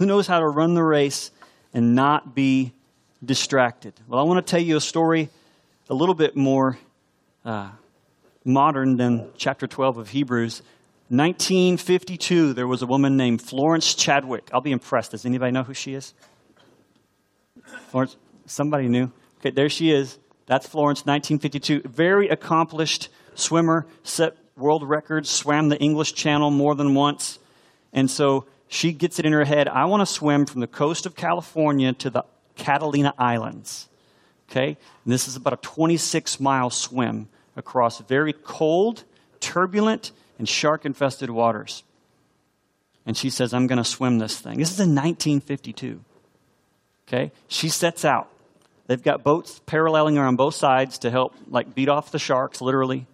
Who 0.00 0.06
knows 0.06 0.26
how 0.26 0.40
to 0.40 0.48
run 0.48 0.72
the 0.72 0.82
race 0.82 1.30
and 1.74 1.94
not 1.94 2.34
be 2.34 2.72
distracted? 3.22 3.92
Well, 4.08 4.18
I 4.18 4.22
want 4.22 4.44
to 4.44 4.50
tell 4.50 4.58
you 4.58 4.78
a 4.78 4.80
story 4.80 5.28
a 5.90 5.94
little 5.94 6.14
bit 6.14 6.34
more 6.34 6.78
uh, 7.44 7.68
modern 8.42 8.96
than 8.96 9.28
chapter 9.36 9.66
12 9.66 9.98
of 9.98 10.08
Hebrews. 10.08 10.62
1952, 11.10 12.54
there 12.54 12.66
was 12.66 12.80
a 12.80 12.86
woman 12.86 13.18
named 13.18 13.42
Florence 13.42 13.94
Chadwick. 13.94 14.48
I'll 14.54 14.62
be 14.62 14.72
impressed. 14.72 15.10
Does 15.10 15.26
anybody 15.26 15.52
know 15.52 15.64
who 15.64 15.74
she 15.74 15.92
is? 15.92 16.14
Florence, 17.88 18.16
somebody 18.46 18.88
knew. 18.88 19.12
Okay, 19.40 19.50
there 19.50 19.68
she 19.68 19.90
is. 19.90 20.18
That's 20.46 20.66
Florence, 20.66 21.00
1952. 21.00 21.86
Very 21.86 22.30
accomplished 22.30 23.10
swimmer, 23.34 23.86
set 24.02 24.34
world 24.56 24.82
records, 24.82 25.28
swam 25.28 25.68
the 25.68 25.78
English 25.78 26.14
Channel 26.14 26.50
more 26.50 26.74
than 26.74 26.94
once. 26.94 27.38
And 27.92 28.10
so 28.10 28.46
she 28.70 28.92
gets 28.92 29.18
it 29.18 29.26
in 29.26 29.32
her 29.32 29.44
head 29.44 29.68
I 29.68 29.84
want 29.86 30.00
to 30.00 30.06
swim 30.06 30.46
from 30.46 30.60
the 30.60 30.66
coast 30.68 31.04
of 31.04 31.16
California 31.16 31.92
to 31.94 32.08
the 32.08 32.24
Catalina 32.56 33.12
Islands. 33.18 33.88
Okay? 34.48 34.68
And 35.04 35.12
this 35.12 35.26
is 35.26 35.36
about 35.36 35.52
a 35.52 35.56
26 35.56 36.38
mile 36.40 36.70
swim 36.70 37.28
across 37.56 37.98
very 37.98 38.32
cold, 38.32 39.02
turbulent, 39.40 40.12
and 40.38 40.48
shark 40.48 40.86
infested 40.86 41.30
waters. 41.30 41.82
And 43.04 43.16
she 43.16 43.28
says, 43.28 43.52
I'm 43.52 43.66
going 43.66 43.78
to 43.78 43.84
swim 43.84 44.18
this 44.18 44.38
thing. 44.38 44.58
This 44.58 44.70
is 44.70 44.78
in 44.78 44.94
1952. 44.94 46.00
Okay? 47.08 47.32
She 47.48 47.68
sets 47.68 48.04
out. 48.04 48.28
They've 48.86 49.02
got 49.02 49.24
boats 49.24 49.60
paralleling 49.66 50.14
her 50.14 50.22
on 50.22 50.36
both 50.36 50.54
sides 50.54 50.98
to 50.98 51.10
help, 51.10 51.34
like, 51.48 51.74
beat 51.74 51.88
off 51.88 52.12
the 52.12 52.18
sharks, 52.20 52.60
literally, 52.60 53.06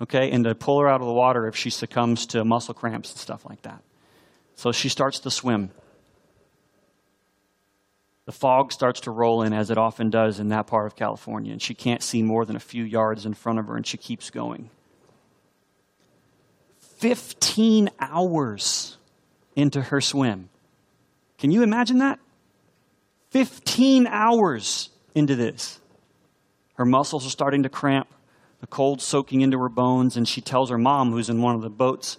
okay, 0.00 0.30
and 0.30 0.44
to 0.44 0.54
pull 0.54 0.80
her 0.80 0.88
out 0.88 1.00
of 1.00 1.06
the 1.06 1.12
water 1.12 1.46
if 1.46 1.56
she 1.56 1.70
succumbs 1.70 2.26
to 2.26 2.44
muscle 2.44 2.74
cramps 2.74 3.10
and 3.10 3.18
stuff 3.18 3.44
like 3.44 3.62
that. 3.62 3.80
So 4.54 4.72
she 4.72 4.88
starts 4.88 5.18
to 5.20 5.30
swim. 5.30 5.70
The 8.26 8.32
fog 8.32 8.72
starts 8.72 9.00
to 9.00 9.10
roll 9.10 9.42
in, 9.42 9.52
as 9.52 9.70
it 9.70 9.76
often 9.76 10.08
does 10.08 10.40
in 10.40 10.48
that 10.48 10.66
part 10.66 10.86
of 10.86 10.96
California, 10.96 11.52
and 11.52 11.60
she 11.60 11.74
can't 11.74 12.02
see 12.02 12.22
more 12.22 12.46
than 12.46 12.56
a 12.56 12.60
few 12.60 12.82
yards 12.82 13.26
in 13.26 13.34
front 13.34 13.58
of 13.58 13.66
her, 13.66 13.76
and 13.76 13.86
she 13.86 13.98
keeps 13.98 14.30
going. 14.30 14.70
15 16.98 17.90
hours 18.00 18.96
into 19.54 19.82
her 19.82 20.00
swim. 20.00 20.48
Can 21.38 21.50
you 21.50 21.62
imagine 21.62 21.98
that? 21.98 22.18
15 23.30 24.06
hours 24.06 24.88
into 25.14 25.36
this. 25.36 25.80
Her 26.74 26.86
muscles 26.86 27.26
are 27.26 27.30
starting 27.30 27.64
to 27.64 27.68
cramp, 27.68 28.08
the 28.60 28.66
cold 28.66 29.02
soaking 29.02 29.42
into 29.42 29.58
her 29.58 29.68
bones, 29.68 30.16
and 30.16 30.26
she 30.26 30.40
tells 30.40 30.70
her 30.70 30.78
mom, 30.78 31.12
who's 31.12 31.28
in 31.28 31.42
one 31.42 31.54
of 31.54 31.60
the 31.60 31.68
boats, 31.68 32.16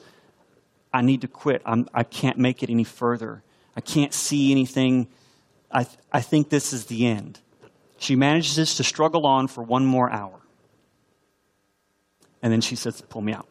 I 0.96 1.02
need 1.02 1.22
to 1.22 1.28
quit. 1.28 1.62
I'm, 1.66 1.90
I 1.94 2.04
can 2.04 2.30
not 2.30 2.38
make 2.38 2.64
it 2.64 2.70
any 2.70 2.86
further. 2.86 3.44
I 3.76 3.82
can't 3.82 4.14
see 4.14 4.52
anything. 4.52 5.10
I, 5.70 5.84
th- 5.84 5.98
I 6.10 6.22
think 6.22 6.50
this 6.50 6.72
is 6.72 6.86
the 6.86 7.06
end. 7.06 7.42
She 7.98 8.16
manages 8.16 8.76
to 8.76 8.84
struggle 8.86 9.28
on 9.28 9.50
for 9.50 9.62
one 9.62 9.86
more 9.86 10.10
hour. 10.10 10.40
And 12.42 12.54
then 12.54 12.62
she 12.62 12.78
says, 12.78 13.02
Pull 13.02 13.24
me 13.24 13.34
out. 13.34 13.48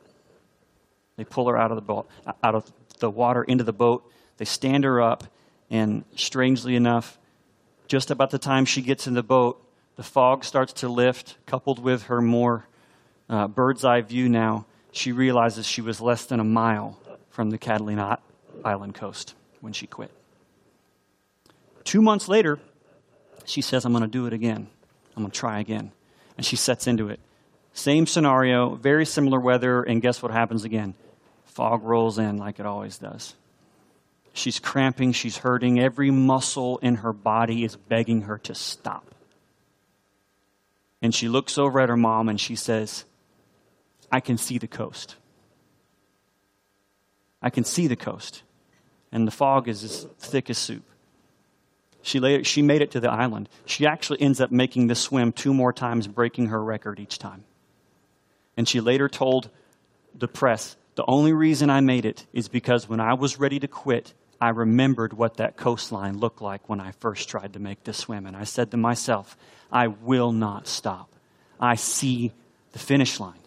They 1.17 1.25
pull 1.25 1.47
her 1.49 1.59
out 1.59 1.71
of 1.71 1.77
the 1.77 1.83
boat, 1.83 2.09
out 2.43 2.55
of 2.55 2.73
the 2.99 3.11
water 3.11 3.45
into 3.45 3.63
the 3.63 3.75
boat. 3.75 4.11
They 4.39 4.47
stand 4.47 4.85
her 4.85 5.03
up, 5.03 5.25
and 5.69 6.05
strangely 6.17 6.77
enough, 6.77 7.19
just 7.89 8.11
about 8.11 8.31
the 8.31 8.39
time 8.39 8.65
she 8.65 8.81
gets 8.81 9.07
in 9.07 9.13
the 9.13 9.23
boat, 9.23 9.63
the 9.97 10.03
fog 10.03 10.45
starts 10.45 10.73
to 10.75 10.89
lift, 10.89 11.37
coupled 11.45 11.79
with 11.79 12.05
her 12.05 12.23
more 12.23 12.67
uh, 13.29 13.49
bird's 13.49 13.85
eye 13.85 14.01
view 14.01 14.31
now. 14.31 14.65
She 14.93 15.13
realizes 15.13 15.67
she 15.67 15.83
was 15.83 16.01
less 16.01 16.25
than 16.25 16.41
a 16.41 16.45
mile 16.45 16.99
from 17.35 17.51
the 17.51 17.59
Catalina 17.59 18.18
Island 18.64 18.94
coast 18.94 19.35
when 19.61 19.73
she 19.73 19.88
quit. 19.88 20.12
Two 21.83 22.01
months 22.01 22.29
later, 22.29 22.61
she 23.44 23.61
says, 23.61 23.85
I'm 23.85 23.92
going 23.92 24.05
to 24.05 24.09
do 24.09 24.27
it 24.27 24.33
again. 24.33 24.68
I'm 25.16 25.25
going 25.25 25.33
to 25.33 25.38
try 25.38 25.59
again. 25.59 25.90
And 26.37 26.47
she 26.47 26.55
sets 26.55 26.87
into 26.87 27.09
it. 27.09 27.18
Same 27.73 28.07
scenario, 28.07 28.77
very 28.77 29.05
similar 29.05 29.40
weather, 29.40 29.83
and 29.83 30.01
guess 30.01 30.23
what 30.23 30.31
happens 30.31 30.64
again? 30.64 30.94
Fog 31.44 31.83
rolls 31.83 32.18
in 32.18 32.38
like 32.38 32.61
it 32.61 32.66
always 32.66 32.99
does. 32.99 33.35
She's 34.33 34.61
cramping, 34.61 35.11
she's 35.11 35.38
hurting. 35.38 35.81
Every 35.81 36.12
muscle 36.12 36.79
in 36.79 36.97
her 36.97 37.12
body 37.12 37.64
is 37.64 37.75
begging 37.75 38.23
her 38.23 38.38
to 38.38 38.55
stop. 38.55 39.12
And 41.03 41.12
she 41.12 41.29
looks 41.29 41.59
over 41.59 41.81
at 41.81 41.88
her 41.88 41.97
mom 41.97 42.29
and 42.29 42.40
she 42.40 42.55
says, 42.55 43.05
I 44.11 44.20
can 44.20 44.38
see 44.38 44.59
the 44.59 44.68
coast. 44.68 45.16
I 47.45 47.51
can 47.51 47.65
see 47.65 47.87
the 47.87 47.95
coast. 47.95 48.43
And 49.13 49.29
the 49.29 49.31
fog 49.31 49.69
is 49.69 49.85
as 49.85 50.07
thick 50.19 50.49
as 50.49 50.57
soup. 50.57 50.83
She, 52.01 52.19
later, 52.19 52.43
she 52.43 52.63
made 52.63 52.81
it 52.81 52.93
to 52.93 53.01
the 53.01 53.11
island. 53.11 53.51
She 53.67 53.87
actually 53.87 54.23
ends 54.23 54.41
up 54.41 54.51
making 54.51 54.87
the 54.87 54.95
swim 54.95 55.31
two 55.31 55.53
more 55.53 55.73
times, 55.73 56.09
breaking 56.09 56.47
her 56.47 56.63
record 56.63 56.99
each 56.99 57.19
time. 57.19 57.45
And 58.57 58.67
she 58.67 58.81
later 58.81 59.11
told 59.11 59.51
the 60.15 60.27
press, 60.27 60.77
The 60.95 61.05
only 61.07 61.35
reason 61.35 61.69
I 61.69 61.81
made 61.81 62.07
it 62.07 62.27
is 62.33 62.49
because 62.49 62.89
when 62.89 63.01
I 63.01 63.13
was 63.13 63.39
ready 63.39 63.61
to 63.61 63.69
quit, 63.69 64.15
I 64.41 64.49
remembered 64.49 65.13
what 65.13 65.37
that 65.37 65.57
coastline 65.57 66.19
looked 66.19 66.41
like 66.41 66.67
when 66.67 66.81
I 66.81 66.93
first 66.93 67.29
tried 67.29 67.53
to 67.53 67.59
make 67.59 67.85
the 67.85 67.93
swim. 67.93 68.27
And 68.27 68.37
I 68.37 68.45
said 68.45 68.71
to 68.71 68.79
myself, 68.79 69.37
I 69.71 69.89
will 69.89 70.33
not 70.33 70.67
stop. 70.67 71.11
I 71.61 71.75
see 71.75 72.33
the 72.73 72.79
finish 72.79 73.21
line. 73.21 73.39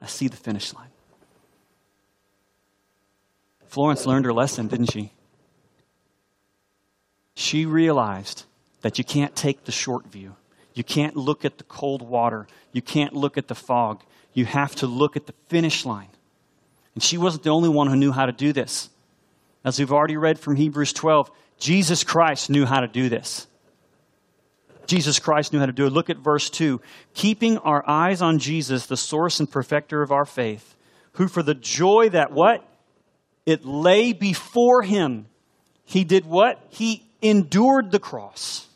I 0.00 0.06
see 0.06 0.28
the 0.28 0.36
finish 0.36 0.72
line. 0.72 0.88
Florence 3.70 4.04
learned 4.04 4.24
her 4.24 4.32
lesson, 4.32 4.66
didn't 4.66 4.90
she? 4.90 5.12
She 7.36 7.66
realized 7.66 8.44
that 8.80 8.98
you 8.98 9.04
can't 9.04 9.36
take 9.36 9.64
the 9.64 9.70
short 9.70 10.08
view. 10.08 10.34
You 10.74 10.82
can't 10.82 11.14
look 11.14 11.44
at 11.44 11.58
the 11.58 11.64
cold 11.64 12.02
water. 12.02 12.48
You 12.72 12.82
can't 12.82 13.14
look 13.14 13.38
at 13.38 13.46
the 13.46 13.54
fog. 13.54 14.02
You 14.34 14.44
have 14.44 14.74
to 14.76 14.88
look 14.88 15.16
at 15.16 15.26
the 15.26 15.34
finish 15.46 15.86
line. 15.86 16.08
And 16.94 17.02
she 17.02 17.16
wasn't 17.16 17.44
the 17.44 17.50
only 17.50 17.68
one 17.68 17.86
who 17.86 17.94
knew 17.94 18.10
how 18.10 18.26
to 18.26 18.32
do 18.32 18.52
this. 18.52 18.90
As 19.64 19.78
we've 19.78 19.92
already 19.92 20.16
read 20.16 20.40
from 20.40 20.56
Hebrews 20.56 20.92
12, 20.92 21.30
Jesus 21.56 22.02
Christ 22.02 22.50
knew 22.50 22.66
how 22.66 22.80
to 22.80 22.88
do 22.88 23.08
this. 23.08 23.46
Jesus 24.88 25.20
Christ 25.20 25.52
knew 25.52 25.60
how 25.60 25.66
to 25.66 25.72
do 25.72 25.86
it. 25.86 25.92
Look 25.92 26.10
at 26.10 26.16
verse 26.16 26.50
2. 26.50 26.80
Keeping 27.14 27.58
our 27.58 27.88
eyes 27.88 28.20
on 28.20 28.40
Jesus, 28.40 28.86
the 28.86 28.96
source 28.96 29.38
and 29.38 29.48
perfecter 29.48 30.02
of 30.02 30.10
our 30.10 30.24
faith, 30.24 30.74
who 31.12 31.28
for 31.28 31.44
the 31.44 31.54
joy 31.54 32.08
that 32.08 32.32
what? 32.32 32.66
It 33.46 33.64
lay 33.64 34.12
before 34.12 34.82
him. 34.82 35.26
He 35.84 36.04
did 36.04 36.26
what? 36.26 36.64
He 36.70 37.04
endured 37.22 37.90
the 37.90 37.98
cross. 37.98 38.66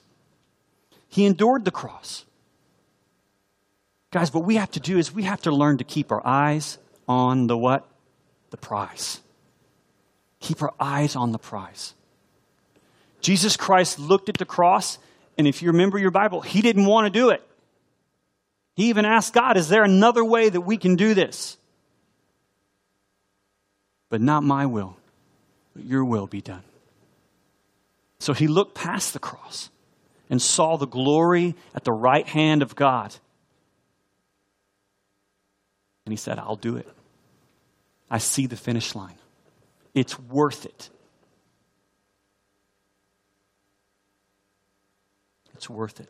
He 1.08 1.26
endured 1.26 1.64
the 1.64 1.70
cross. 1.70 2.24
Guys, 4.10 4.32
what 4.32 4.44
we 4.44 4.56
have 4.56 4.70
to 4.72 4.80
do 4.80 4.98
is 4.98 5.12
we 5.12 5.24
have 5.24 5.42
to 5.42 5.50
learn 5.50 5.78
to 5.78 5.84
keep 5.84 6.12
our 6.12 6.24
eyes 6.24 6.78
on 7.08 7.46
the 7.46 7.56
what? 7.56 7.86
The 8.50 8.56
prize. 8.56 9.20
Keep 10.40 10.62
our 10.62 10.74
eyes 10.78 11.16
on 11.16 11.32
the 11.32 11.38
prize. 11.38 11.94
Jesus 13.20 13.56
Christ 13.56 13.98
looked 13.98 14.28
at 14.28 14.36
the 14.36 14.44
cross, 14.44 14.98
and 15.38 15.46
if 15.46 15.62
you 15.62 15.70
remember 15.70 15.98
your 15.98 16.10
Bible, 16.10 16.42
he 16.42 16.62
didn't 16.62 16.86
want 16.86 17.06
to 17.06 17.10
do 17.10 17.30
it. 17.30 17.42
He 18.76 18.88
even 18.88 19.04
asked 19.04 19.32
God, 19.32 19.56
Is 19.56 19.68
there 19.68 19.84
another 19.84 20.24
way 20.24 20.48
that 20.48 20.60
we 20.60 20.76
can 20.76 20.96
do 20.96 21.14
this? 21.14 21.56
But 24.10 24.20
not 24.20 24.42
my 24.42 24.66
will, 24.66 24.96
but 25.74 25.84
your 25.84 26.04
will 26.04 26.26
be 26.26 26.40
done. 26.40 26.62
So 28.20 28.32
he 28.32 28.46
looked 28.46 28.74
past 28.74 29.12
the 29.12 29.18
cross 29.18 29.70
and 30.30 30.40
saw 30.40 30.76
the 30.76 30.86
glory 30.86 31.54
at 31.74 31.84
the 31.84 31.92
right 31.92 32.26
hand 32.26 32.62
of 32.62 32.74
God. 32.74 33.14
And 36.06 36.12
he 36.12 36.16
said, 36.16 36.38
I'll 36.38 36.56
do 36.56 36.76
it. 36.76 36.88
I 38.10 38.18
see 38.18 38.46
the 38.46 38.56
finish 38.56 38.94
line. 38.94 39.16
It's 39.94 40.18
worth 40.18 40.66
it. 40.66 40.90
It's 45.54 45.70
worth 45.70 46.00
it. 46.00 46.08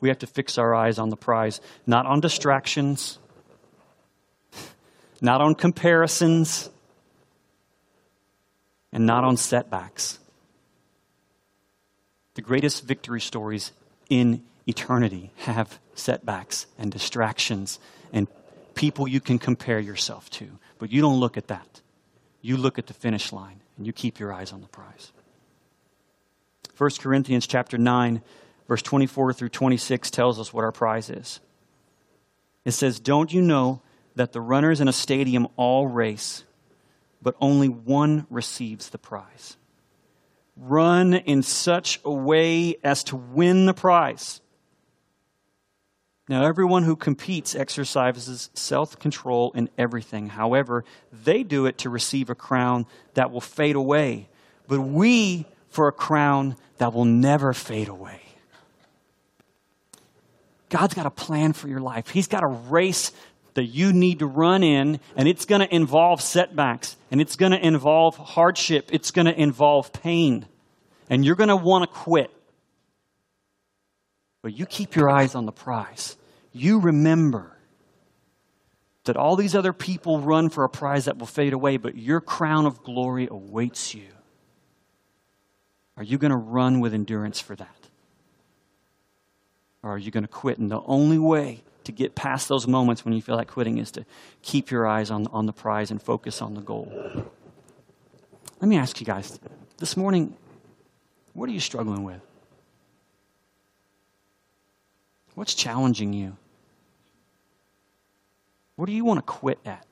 We 0.00 0.08
have 0.08 0.18
to 0.18 0.26
fix 0.26 0.58
our 0.58 0.74
eyes 0.74 0.98
on 0.98 1.10
the 1.10 1.16
prize, 1.16 1.60
not 1.86 2.06
on 2.06 2.20
distractions, 2.20 3.18
not 5.20 5.40
on 5.40 5.54
comparisons, 5.54 6.70
and 8.92 9.06
not 9.06 9.24
on 9.24 9.36
setbacks 9.36 10.18
the 12.40 12.46
greatest 12.46 12.84
victory 12.84 13.20
stories 13.20 13.72
in 14.08 14.42
eternity 14.66 15.30
have 15.38 15.78
setbacks 15.94 16.66
and 16.78 16.90
distractions 16.90 17.78
and 18.12 18.28
people 18.74 19.06
you 19.06 19.20
can 19.20 19.38
compare 19.38 19.78
yourself 19.78 20.30
to. 20.30 20.48
But 20.78 20.90
you 20.90 21.00
don't 21.02 21.20
look 21.20 21.36
at 21.36 21.48
that. 21.48 21.82
You 22.40 22.56
look 22.56 22.78
at 22.78 22.86
the 22.86 22.94
finish 22.94 23.32
line 23.32 23.60
and 23.76 23.86
you 23.86 23.92
keep 23.92 24.18
your 24.18 24.32
eyes 24.32 24.52
on 24.52 24.62
the 24.62 24.68
prize. 24.68 25.12
1 26.78 26.90
Corinthians 26.98 27.46
chapter 27.46 27.76
9 27.76 28.22
verse 28.68 28.82
24 28.82 29.32
through 29.32 29.48
26 29.48 30.10
tells 30.10 30.38
us 30.38 30.50
what 30.50 30.64
our 30.64 30.72
prize 30.72 31.10
is. 31.10 31.40
It 32.64 32.70
says, 32.70 33.00
"Don't 33.00 33.32
you 33.32 33.42
know 33.42 33.82
that 34.14 34.32
the 34.32 34.40
runners 34.40 34.80
in 34.80 34.88
a 34.88 34.92
stadium 34.92 35.48
all 35.56 35.88
race, 35.88 36.44
but 37.22 37.36
only 37.40 37.68
one 37.68 38.26
receives 38.30 38.90
the 38.90 38.98
prize?" 38.98 39.56
run 40.60 41.14
in 41.14 41.42
such 41.42 42.00
a 42.04 42.10
way 42.10 42.76
as 42.84 43.02
to 43.04 43.16
win 43.16 43.66
the 43.66 43.74
prize. 43.74 44.40
Now, 46.28 46.44
everyone 46.44 46.84
who 46.84 46.94
competes 46.94 47.56
exercises 47.56 48.50
self 48.54 48.98
control 48.98 49.50
in 49.52 49.68
everything. 49.76 50.28
However, 50.28 50.84
they 51.12 51.42
do 51.42 51.66
it 51.66 51.78
to 51.78 51.90
receive 51.90 52.30
a 52.30 52.36
crown 52.36 52.86
that 53.14 53.32
will 53.32 53.40
fade 53.40 53.74
away, 53.74 54.28
but 54.68 54.80
we 54.80 55.46
for 55.68 55.88
a 55.88 55.92
crown 55.92 56.56
that 56.78 56.92
will 56.92 57.04
never 57.04 57.52
fade 57.52 57.88
away. 57.88 58.20
God's 60.68 60.94
got 60.94 61.06
a 61.06 61.10
plan 61.10 61.52
for 61.52 61.66
your 61.66 61.80
life. 61.80 62.10
He's 62.10 62.28
got 62.28 62.44
a 62.44 62.46
race 62.46 63.10
that 63.54 63.64
you 63.64 63.92
need 63.92 64.20
to 64.20 64.26
run 64.26 64.62
in, 64.62 65.00
and 65.16 65.28
it's 65.28 65.44
going 65.44 65.60
to 65.60 65.74
involve 65.74 66.20
setbacks, 66.20 66.96
and 67.10 67.20
it's 67.20 67.36
going 67.36 67.52
to 67.52 67.66
involve 67.66 68.16
hardship, 68.16 68.90
it's 68.92 69.10
going 69.10 69.26
to 69.26 69.38
involve 69.38 69.92
pain, 69.92 70.46
and 71.08 71.24
you're 71.24 71.36
going 71.36 71.48
to 71.48 71.56
want 71.56 71.82
to 71.82 71.98
quit. 71.98 72.30
But 74.42 74.56
you 74.56 74.66
keep 74.66 74.96
your 74.96 75.10
eyes 75.10 75.34
on 75.34 75.46
the 75.46 75.52
prize. 75.52 76.16
You 76.52 76.80
remember 76.80 77.56
that 79.04 79.16
all 79.16 79.36
these 79.36 79.54
other 79.54 79.72
people 79.72 80.20
run 80.20 80.48
for 80.48 80.64
a 80.64 80.68
prize 80.68 81.06
that 81.06 81.18
will 81.18 81.26
fade 81.26 81.52
away, 81.52 81.76
but 81.76 81.96
your 81.96 82.20
crown 82.20 82.66
of 82.66 82.82
glory 82.82 83.28
awaits 83.30 83.94
you. 83.94 84.06
Are 85.96 86.04
you 86.04 86.16
going 86.16 86.30
to 86.30 86.36
run 86.36 86.80
with 86.80 86.94
endurance 86.94 87.40
for 87.40 87.54
that? 87.56 87.76
Or 89.82 89.90
are 89.90 89.98
you 89.98 90.10
going 90.10 90.24
to 90.24 90.28
quit? 90.28 90.58
And 90.58 90.70
the 90.70 90.82
only 90.82 91.18
way 91.18 91.62
to 91.90 91.96
get 91.96 92.14
past 92.14 92.48
those 92.48 92.66
moments 92.66 93.04
when 93.04 93.14
you 93.14 93.22
feel 93.22 93.36
like 93.36 93.48
quitting 93.48 93.78
is 93.78 93.90
to 93.92 94.04
keep 94.42 94.70
your 94.70 94.86
eyes 94.86 95.10
on, 95.10 95.26
on 95.28 95.46
the 95.46 95.52
prize 95.52 95.90
and 95.90 96.00
focus 96.00 96.40
on 96.40 96.54
the 96.54 96.60
goal. 96.60 96.90
Let 98.60 98.68
me 98.68 98.76
ask 98.76 99.00
you 99.00 99.06
guys 99.06 99.38
this 99.78 99.96
morning, 99.96 100.36
what 101.32 101.48
are 101.48 101.52
you 101.52 101.60
struggling 101.60 102.04
with? 102.04 102.20
What's 105.34 105.54
challenging 105.54 106.12
you? 106.12 106.36
What 108.76 108.86
do 108.86 108.92
you 108.92 109.04
want 109.04 109.18
to 109.18 109.22
quit 109.22 109.58
at? 109.64 109.86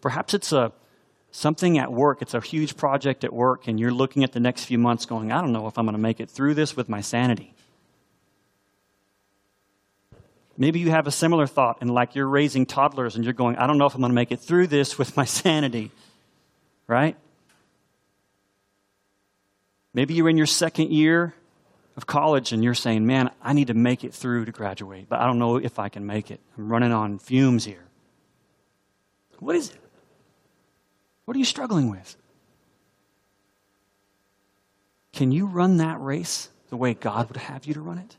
Perhaps 0.00 0.34
it's 0.34 0.52
a 0.52 0.72
something 1.30 1.78
at 1.78 1.92
work, 1.92 2.22
it's 2.22 2.34
a 2.34 2.40
huge 2.40 2.76
project 2.76 3.24
at 3.24 3.32
work, 3.32 3.68
and 3.68 3.78
you're 3.78 3.92
looking 3.92 4.24
at 4.24 4.32
the 4.32 4.40
next 4.40 4.64
few 4.64 4.78
months 4.78 5.06
going, 5.06 5.32
I 5.32 5.40
don't 5.40 5.52
know 5.52 5.66
if 5.66 5.78
I'm 5.78 5.84
going 5.84 5.94
to 5.94 6.00
make 6.00 6.20
it 6.20 6.30
through 6.30 6.54
this 6.54 6.76
with 6.76 6.88
my 6.88 7.00
sanity. 7.00 7.54
Maybe 10.60 10.80
you 10.80 10.90
have 10.90 11.06
a 11.06 11.12
similar 11.12 11.46
thought, 11.46 11.78
and 11.80 11.94
like 11.94 12.16
you're 12.16 12.26
raising 12.26 12.66
toddlers 12.66 13.14
and 13.14 13.24
you're 13.24 13.32
going, 13.32 13.56
I 13.56 13.68
don't 13.68 13.78
know 13.78 13.86
if 13.86 13.94
I'm 13.94 14.00
going 14.00 14.10
to 14.10 14.14
make 14.14 14.32
it 14.32 14.40
through 14.40 14.66
this 14.66 14.98
with 14.98 15.16
my 15.16 15.24
sanity, 15.40 15.92
right? 16.88 17.16
Maybe 19.94 20.14
you're 20.14 20.28
in 20.28 20.36
your 20.36 20.46
second 20.46 20.90
year 20.90 21.32
of 21.96 22.06
college 22.06 22.52
and 22.52 22.62
you're 22.64 22.74
saying, 22.74 23.06
man, 23.06 23.30
I 23.40 23.52
need 23.52 23.68
to 23.68 23.74
make 23.74 24.02
it 24.02 24.12
through 24.12 24.46
to 24.46 24.52
graduate, 24.52 25.06
but 25.08 25.20
I 25.20 25.26
don't 25.26 25.38
know 25.38 25.56
if 25.56 25.78
I 25.78 25.88
can 25.88 26.06
make 26.06 26.30
it. 26.30 26.40
I'm 26.56 26.68
running 26.68 26.92
on 26.92 27.18
fumes 27.18 27.64
here. 27.64 27.84
What 29.38 29.54
is 29.54 29.70
it? 29.70 29.80
What 31.24 31.36
are 31.36 31.38
you 31.38 31.44
struggling 31.44 31.88
with? 31.88 32.16
Can 35.12 35.30
you 35.30 35.46
run 35.46 35.76
that 35.76 36.00
race 36.00 36.48
the 36.68 36.76
way 36.76 36.94
God 36.94 37.28
would 37.28 37.36
have 37.36 37.64
you 37.64 37.74
to 37.74 37.80
run 37.80 37.98
it? 37.98 38.16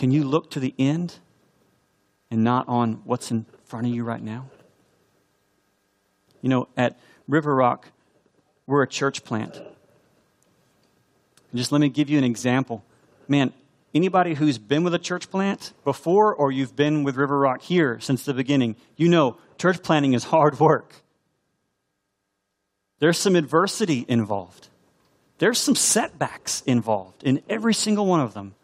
Can 0.00 0.10
you 0.10 0.24
look 0.24 0.50
to 0.52 0.60
the 0.60 0.74
end 0.78 1.18
and 2.30 2.42
not 2.42 2.66
on 2.68 3.02
what's 3.04 3.30
in 3.30 3.44
front 3.66 3.86
of 3.86 3.92
you 3.92 4.02
right 4.02 4.22
now? 4.22 4.48
You 6.40 6.48
know, 6.48 6.68
at 6.74 6.98
River 7.28 7.54
Rock, 7.54 7.86
we're 8.66 8.82
a 8.82 8.88
church 8.88 9.24
plant. 9.24 9.56
And 9.58 9.66
just 11.54 11.70
let 11.70 11.82
me 11.82 11.90
give 11.90 12.08
you 12.08 12.16
an 12.16 12.24
example. 12.24 12.82
Man, 13.28 13.52
anybody 13.94 14.32
who's 14.32 14.56
been 14.56 14.84
with 14.84 14.94
a 14.94 14.98
church 14.98 15.30
plant 15.30 15.74
before 15.84 16.34
or 16.34 16.50
you've 16.50 16.74
been 16.74 17.04
with 17.04 17.16
River 17.16 17.38
Rock 17.38 17.60
here 17.60 18.00
since 18.00 18.24
the 18.24 18.32
beginning, 18.32 18.76
you 18.96 19.06
know 19.10 19.36
church 19.58 19.82
planting 19.82 20.14
is 20.14 20.24
hard 20.24 20.58
work. 20.58 20.94
There's 23.00 23.18
some 23.18 23.36
adversity 23.36 24.06
involved. 24.08 24.68
There's 25.36 25.58
some 25.58 25.74
setbacks 25.74 26.62
involved 26.62 27.22
in 27.22 27.42
every 27.50 27.74
single 27.74 28.06
one 28.06 28.20
of 28.20 28.32
them, 28.32 28.54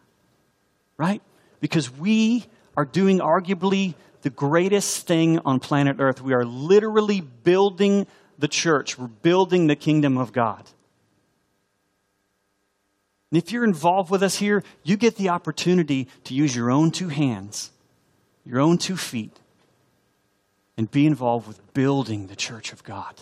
right? 0.97 1.23
Because 1.61 1.91
we 1.91 2.47
are 2.77 2.85
doing 2.85 3.19
arguably 3.19 3.95
the 4.23 4.31
greatest 4.31 5.07
thing 5.07 5.39
on 5.41 5.61
planet 5.61 5.97
Earth. 5.99 6.21
We 6.21 6.35
are 6.35 6.45
literally 6.45 7.21
building 7.21 8.07
the 8.39 8.49
church, 8.49 8.99
we're 8.99 9.07
building 9.07 9.67
the 9.67 9.77
kingdom 9.77 10.19
of 10.19 10.33
God. 10.33 10.63
And 13.31 13.43
if 13.43 13.51
you're 13.51 13.65
involved 13.65 14.11
with 14.11 14.23
us 14.23 14.37
here, 14.37 14.63
you 14.83 14.97
get 14.97 15.17
the 15.17 15.31
opportunity 15.31 16.09
to 16.25 16.35
use 16.35 16.55
your 16.55 16.71
own 16.71 16.91
two 16.91 17.09
hands, 17.09 17.71
your 18.45 18.61
own 18.61 18.79
two 18.79 18.97
feet, 18.97 19.41
and 20.77 20.91
be 20.91 21.07
involved 21.07 21.49
with 21.49 21.75
building 21.75 22.27
the 22.27 22.37
church 22.37 22.73
of 22.73 22.85
God. 22.85 23.15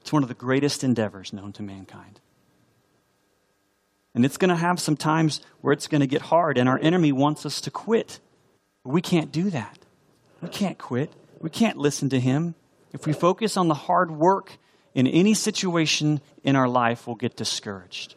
It's 0.00 0.12
one 0.12 0.22
of 0.22 0.28
the 0.28 0.34
greatest 0.34 0.84
endeavors 0.84 1.32
known 1.32 1.52
to 1.54 1.62
mankind. 1.62 2.20
And 4.14 4.24
it's 4.24 4.36
going 4.36 4.50
to 4.50 4.56
have 4.56 4.78
some 4.78 4.96
times 4.96 5.40
where 5.60 5.72
it's 5.72 5.88
going 5.88 6.02
to 6.02 6.06
get 6.06 6.22
hard, 6.22 6.58
and 6.58 6.68
our 6.68 6.78
enemy 6.78 7.12
wants 7.12 7.46
us 7.46 7.60
to 7.62 7.70
quit. 7.70 8.20
We 8.84 9.00
can't 9.00 9.32
do 9.32 9.50
that. 9.50 9.78
We 10.40 10.48
can't 10.48 10.76
quit. 10.76 11.12
We 11.40 11.50
can't 11.50 11.78
listen 11.78 12.10
to 12.10 12.20
him. 12.20 12.54
If 12.92 13.06
we 13.06 13.12
focus 13.12 13.56
on 13.56 13.68
the 13.68 13.74
hard 13.74 14.10
work 14.10 14.58
in 14.94 15.06
any 15.06 15.34
situation 15.34 16.20
in 16.44 16.56
our 16.56 16.68
life, 16.68 17.06
we'll 17.06 17.16
get 17.16 17.36
discouraged. 17.36 18.16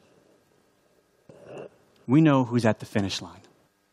We 2.08 2.22
know 2.22 2.44
who's 2.44 2.66
at 2.66 2.80
the 2.80 2.86
finish 2.86 3.22
line. 3.22 3.40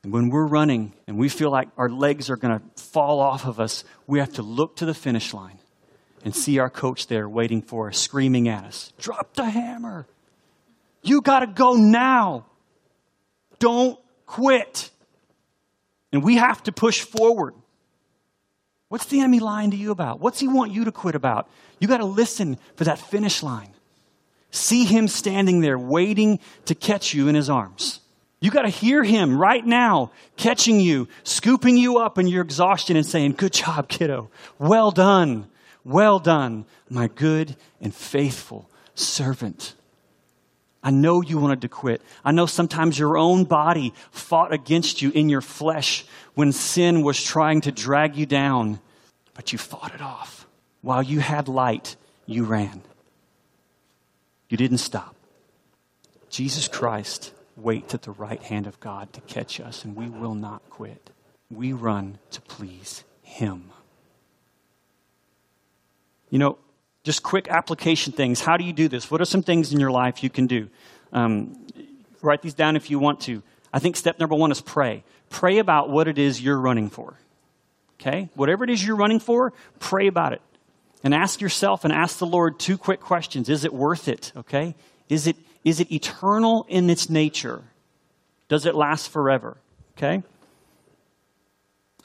And 0.02 0.12
when 0.12 0.30
we're 0.30 0.46
running 0.46 0.94
and 1.06 1.16
we 1.16 1.28
feel 1.28 1.50
like 1.50 1.68
our 1.78 1.88
legs 1.88 2.28
are 2.28 2.36
going 2.36 2.58
to 2.58 2.82
fall 2.82 3.20
off 3.20 3.46
of 3.46 3.60
us, 3.60 3.84
we 4.06 4.18
have 4.18 4.32
to 4.34 4.42
look 4.42 4.76
to 4.76 4.86
the 4.86 4.94
finish 4.94 5.32
line 5.32 5.58
and 6.24 6.34
see 6.34 6.58
our 6.58 6.70
coach 6.70 7.06
there 7.06 7.28
waiting 7.28 7.62
for 7.62 7.88
us, 7.88 7.98
screaming 7.98 8.48
at 8.48 8.64
us 8.64 8.92
Drop 8.98 9.34
the 9.34 9.48
hammer. 9.48 10.06
You 11.02 11.20
got 11.20 11.40
to 11.40 11.46
go 11.46 11.74
now. 11.74 12.46
Don't 13.58 13.98
quit. 14.26 14.90
And 16.12 16.22
we 16.22 16.36
have 16.36 16.62
to 16.64 16.72
push 16.72 17.02
forward. 17.02 17.54
What's 18.88 19.06
the 19.06 19.20
enemy 19.20 19.40
lying 19.40 19.70
to 19.70 19.76
you 19.76 19.90
about? 19.90 20.20
What's 20.20 20.38
he 20.38 20.48
want 20.48 20.72
you 20.72 20.84
to 20.84 20.92
quit 20.92 21.14
about? 21.14 21.48
You 21.78 21.88
got 21.88 21.98
to 21.98 22.04
listen 22.04 22.58
for 22.76 22.84
that 22.84 22.98
finish 22.98 23.42
line. 23.42 23.70
See 24.50 24.84
him 24.84 25.08
standing 25.08 25.60
there 25.60 25.78
waiting 25.78 26.38
to 26.66 26.74
catch 26.74 27.14
you 27.14 27.28
in 27.28 27.34
his 27.34 27.48
arms. 27.48 28.00
You 28.38 28.50
got 28.50 28.62
to 28.62 28.68
hear 28.68 29.02
him 29.02 29.38
right 29.38 29.64
now 29.64 30.10
catching 30.36 30.78
you, 30.78 31.08
scooping 31.22 31.78
you 31.78 31.98
up 31.98 32.18
in 32.18 32.26
your 32.26 32.42
exhaustion 32.42 32.96
and 32.96 33.06
saying, 33.06 33.32
Good 33.32 33.52
job, 33.52 33.88
kiddo. 33.88 34.30
Well 34.58 34.90
done. 34.90 35.48
Well 35.84 36.18
done, 36.18 36.64
my 36.88 37.08
good 37.08 37.56
and 37.80 37.94
faithful 37.94 38.68
servant. 38.94 39.74
I 40.82 40.90
know 40.90 41.22
you 41.22 41.38
wanted 41.38 41.62
to 41.62 41.68
quit. 41.68 42.02
I 42.24 42.32
know 42.32 42.46
sometimes 42.46 42.98
your 42.98 43.16
own 43.16 43.44
body 43.44 43.94
fought 44.10 44.52
against 44.52 45.00
you 45.00 45.10
in 45.10 45.28
your 45.28 45.40
flesh 45.40 46.04
when 46.34 46.50
sin 46.52 47.02
was 47.02 47.22
trying 47.22 47.60
to 47.62 47.72
drag 47.72 48.16
you 48.16 48.26
down, 48.26 48.80
but 49.34 49.52
you 49.52 49.58
fought 49.58 49.94
it 49.94 50.00
off. 50.00 50.46
While 50.80 51.02
you 51.02 51.20
had 51.20 51.46
light, 51.46 51.94
you 52.26 52.44
ran. 52.44 52.82
You 54.48 54.56
didn't 54.56 54.78
stop. 54.78 55.14
Jesus 56.28 56.66
Christ 56.66 57.32
waits 57.56 57.94
at 57.94 58.02
the 58.02 58.10
right 58.10 58.42
hand 58.42 58.66
of 58.66 58.80
God 58.80 59.12
to 59.12 59.20
catch 59.22 59.60
us, 59.60 59.84
and 59.84 59.94
we 59.94 60.08
will 60.08 60.34
not 60.34 60.68
quit. 60.68 61.10
We 61.50 61.72
run 61.72 62.18
to 62.32 62.40
please 62.40 63.04
Him. 63.22 63.70
You 66.30 66.38
know, 66.38 66.58
just 67.04 67.22
quick 67.22 67.48
application 67.48 68.12
things. 68.12 68.40
How 68.40 68.56
do 68.56 68.64
you 68.64 68.72
do 68.72 68.88
this? 68.88 69.10
What 69.10 69.20
are 69.20 69.24
some 69.24 69.42
things 69.42 69.72
in 69.72 69.80
your 69.80 69.90
life 69.90 70.22
you 70.22 70.30
can 70.30 70.46
do? 70.46 70.68
Um, 71.12 71.66
write 72.20 72.42
these 72.42 72.54
down 72.54 72.76
if 72.76 72.90
you 72.90 72.98
want 72.98 73.20
to. 73.22 73.42
I 73.72 73.78
think 73.78 73.96
step 73.96 74.18
number 74.18 74.34
one 74.34 74.52
is 74.52 74.60
pray. 74.60 75.04
Pray 75.30 75.58
about 75.58 75.90
what 75.90 76.08
it 76.08 76.18
is 76.18 76.40
you're 76.40 76.58
running 76.58 76.90
for. 76.90 77.14
Okay? 78.00 78.28
Whatever 78.34 78.64
it 78.64 78.70
is 78.70 78.84
you're 78.84 78.96
running 78.96 79.20
for, 79.20 79.52
pray 79.78 80.06
about 80.06 80.32
it. 80.32 80.42
And 81.04 81.14
ask 81.14 81.40
yourself 81.40 81.84
and 81.84 81.92
ask 81.92 82.18
the 82.18 82.26
Lord 82.26 82.60
two 82.60 82.78
quick 82.78 83.00
questions. 83.00 83.48
Is 83.48 83.64
it 83.64 83.72
worth 83.72 84.06
it? 84.06 84.32
Okay? 84.36 84.74
Is 85.08 85.26
it, 85.26 85.36
is 85.64 85.80
it 85.80 85.90
eternal 85.90 86.64
in 86.68 86.88
its 86.90 87.10
nature? 87.10 87.62
Does 88.48 88.66
it 88.66 88.74
last 88.74 89.08
forever? 89.10 89.56
Okay? 89.96 90.22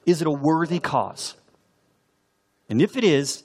Is 0.05 0.21
it 0.21 0.27
a 0.27 0.31
worthy 0.31 0.79
cause? 0.79 1.35
And 2.69 2.81
if 2.81 2.97
it 2.97 3.03
is, 3.03 3.43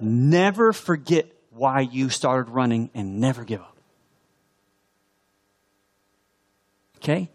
Never 0.00 0.72
forget 0.72 1.26
why 1.50 1.80
you 1.80 2.08
started 2.08 2.50
running 2.50 2.90
and 2.94 3.20
never 3.20 3.44
give 3.44 3.60
up. 3.60 3.76
Okay? 6.96 7.30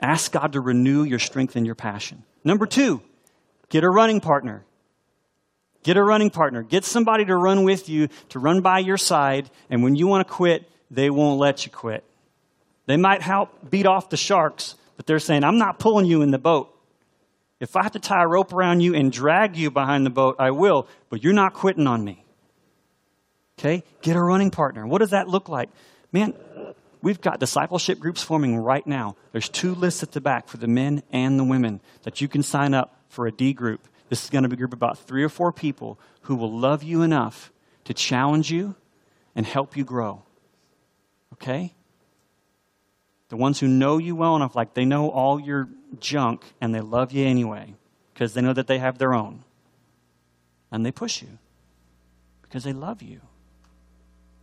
Ask 0.00 0.32
God 0.32 0.52
to 0.52 0.60
renew 0.60 1.02
your 1.02 1.18
strength 1.18 1.56
and 1.56 1.66
your 1.66 1.74
passion. 1.74 2.22
Number 2.44 2.66
two, 2.66 3.02
get 3.68 3.84
a 3.84 3.90
running 3.90 4.20
partner. 4.20 4.64
Get 5.82 5.96
a 5.96 6.02
running 6.02 6.30
partner. 6.30 6.62
Get 6.62 6.84
somebody 6.84 7.24
to 7.24 7.36
run 7.36 7.64
with 7.64 7.88
you, 7.88 8.08
to 8.30 8.38
run 8.38 8.60
by 8.60 8.78
your 8.78 8.96
side, 8.96 9.50
and 9.70 9.82
when 9.82 9.96
you 9.96 10.06
want 10.06 10.26
to 10.26 10.32
quit, 10.32 10.70
they 10.90 11.10
won't 11.10 11.38
let 11.38 11.66
you 11.66 11.72
quit. 11.72 12.04
They 12.86 12.96
might 12.96 13.22
help 13.22 13.70
beat 13.70 13.86
off 13.86 14.10
the 14.10 14.16
sharks, 14.16 14.74
but 14.96 15.06
they're 15.06 15.18
saying, 15.18 15.44
I'm 15.44 15.58
not 15.58 15.78
pulling 15.78 16.06
you 16.06 16.22
in 16.22 16.30
the 16.30 16.38
boat. 16.38 16.74
If 17.60 17.76
I 17.76 17.82
have 17.82 17.92
to 17.92 17.98
tie 17.98 18.22
a 18.22 18.26
rope 18.26 18.52
around 18.52 18.80
you 18.80 18.94
and 18.94 19.10
drag 19.10 19.56
you 19.56 19.70
behind 19.70 20.06
the 20.06 20.10
boat, 20.10 20.36
I 20.38 20.52
will, 20.52 20.86
but 21.10 21.24
you're 21.24 21.32
not 21.32 21.54
quitting 21.54 21.86
on 21.86 22.04
me. 22.04 22.24
Okay? 23.58 23.82
Get 24.02 24.14
a 24.14 24.22
running 24.22 24.50
partner. 24.50 24.86
What 24.86 24.98
does 24.98 25.10
that 25.10 25.28
look 25.28 25.48
like? 25.48 25.68
Man, 26.12 26.34
we've 27.02 27.20
got 27.20 27.40
discipleship 27.40 27.98
groups 27.98 28.22
forming 28.22 28.56
right 28.56 28.86
now. 28.86 29.16
There's 29.32 29.48
two 29.48 29.74
lists 29.74 30.04
at 30.04 30.12
the 30.12 30.20
back 30.20 30.48
for 30.48 30.56
the 30.56 30.68
men 30.68 31.02
and 31.10 31.38
the 31.38 31.44
women 31.44 31.80
that 32.04 32.20
you 32.20 32.28
can 32.28 32.44
sign 32.44 32.74
up 32.74 32.94
for 33.08 33.26
a 33.26 33.32
D 33.32 33.52
group. 33.52 33.88
This 34.08 34.22
is 34.22 34.30
going 34.30 34.44
to 34.44 34.48
be 34.48 34.54
a 34.54 34.56
group 34.56 34.72
of 34.72 34.78
about 34.78 34.98
three 34.98 35.24
or 35.24 35.28
four 35.28 35.52
people 35.52 35.98
who 36.22 36.36
will 36.36 36.56
love 36.56 36.84
you 36.84 37.02
enough 37.02 37.52
to 37.84 37.94
challenge 37.94 38.50
you 38.50 38.76
and 39.34 39.44
help 39.44 39.76
you 39.76 39.84
grow. 39.84 40.22
Okay? 41.34 41.74
The 43.28 43.36
ones 43.36 43.60
who 43.60 43.66
know 43.66 43.98
you 43.98 44.14
well 44.14 44.36
enough, 44.36 44.54
like 44.54 44.74
they 44.74 44.84
know 44.84 45.10
all 45.10 45.38
your 45.40 45.68
junk 45.98 46.44
and 46.60 46.74
they 46.74 46.80
love 46.80 47.12
you 47.12 47.26
anyway 47.26 47.74
because 48.12 48.34
they 48.34 48.40
know 48.40 48.52
that 48.52 48.66
they 48.66 48.78
have 48.78 48.98
their 48.98 49.14
own. 49.14 49.44
And 50.70 50.84
they 50.84 50.92
push 50.92 51.22
you 51.22 51.38
because 52.42 52.64
they 52.64 52.72
love 52.72 53.02
you. 53.02 53.20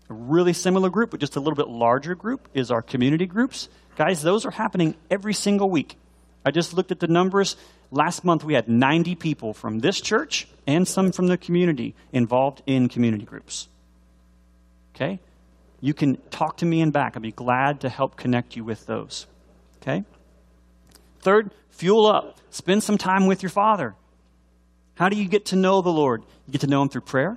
A 0.10 0.14
really 0.14 0.54
similar 0.54 0.90
group, 0.90 1.12
but 1.12 1.20
just 1.20 1.36
a 1.36 1.40
little 1.40 1.56
bit 1.56 1.68
larger 1.68 2.16
group, 2.16 2.48
is 2.54 2.72
our 2.72 2.82
community 2.82 3.26
groups. 3.26 3.70
Guys, 3.96 4.22
those 4.22 4.46
are 4.46 4.52
happening 4.52 4.96
every 5.10 5.34
single 5.34 5.70
week. 5.70 5.98
I 6.46 6.52
just 6.52 6.74
looked 6.74 6.92
at 6.92 7.00
the 7.00 7.08
numbers. 7.08 7.56
Last 7.92 8.24
month 8.24 8.44
we 8.44 8.54
had 8.54 8.68
90 8.68 9.16
people 9.16 9.54
from 9.54 9.80
this 9.80 10.00
church 10.00 10.48
and 10.68 10.88
some 10.88 11.12
from 11.12 11.28
the 11.28 11.38
community 11.38 11.96
involved 12.12 12.62
in 12.66 12.88
community 12.90 13.26
groups. 13.26 13.68
Okay? 14.96 15.20
you 15.86 15.94
can 15.94 16.18
talk 16.32 16.58
to 16.58 16.66
me 16.66 16.82
and 16.82 16.92
back. 16.92 17.16
I'd 17.16 17.22
be 17.22 17.32
glad 17.32 17.82
to 17.82 17.90
help 17.90 18.16
connect 18.16 18.56
you 18.56 18.64
with 18.64 18.88
those. 18.88 19.28
Okay? 19.82 20.04
Third, 21.26 21.50
fuel 21.72 22.06
up. 22.06 22.38
Spend 22.52 22.84
some 22.84 23.00
time 23.00 23.26
with 23.26 23.42
your 23.42 23.50
Father. 23.50 23.96
How 24.94 25.10
do 25.10 25.18
you 25.18 25.28
get 25.28 25.48
to 25.48 25.56
know 25.56 25.82
the 25.82 25.90
Lord? 25.90 26.22
You 26.46 26.52
get 26.52 26.62
to 26.62 26.68
know 26.68 26.84
Him 26.84 26.90
through 26.90 27.02
prayer. 27.02 27.36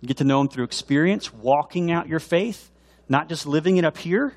You 0.00 0.06
get 0.06 0.18
to 0.18 0.24
know 0.24 0.40
Him 0.40 0.46
through 0.46 0.62
experience, 0.62 1.34
walking 1.34 1.90
out 1.90 2.06
your 2.06 2.20
faith, 2.20 2.70
not 3.08 3.28
just 3.28 3.44
living 3.44 3.76
it 3.76 3.84
up 3.84 3.98
here, 3.98 4.34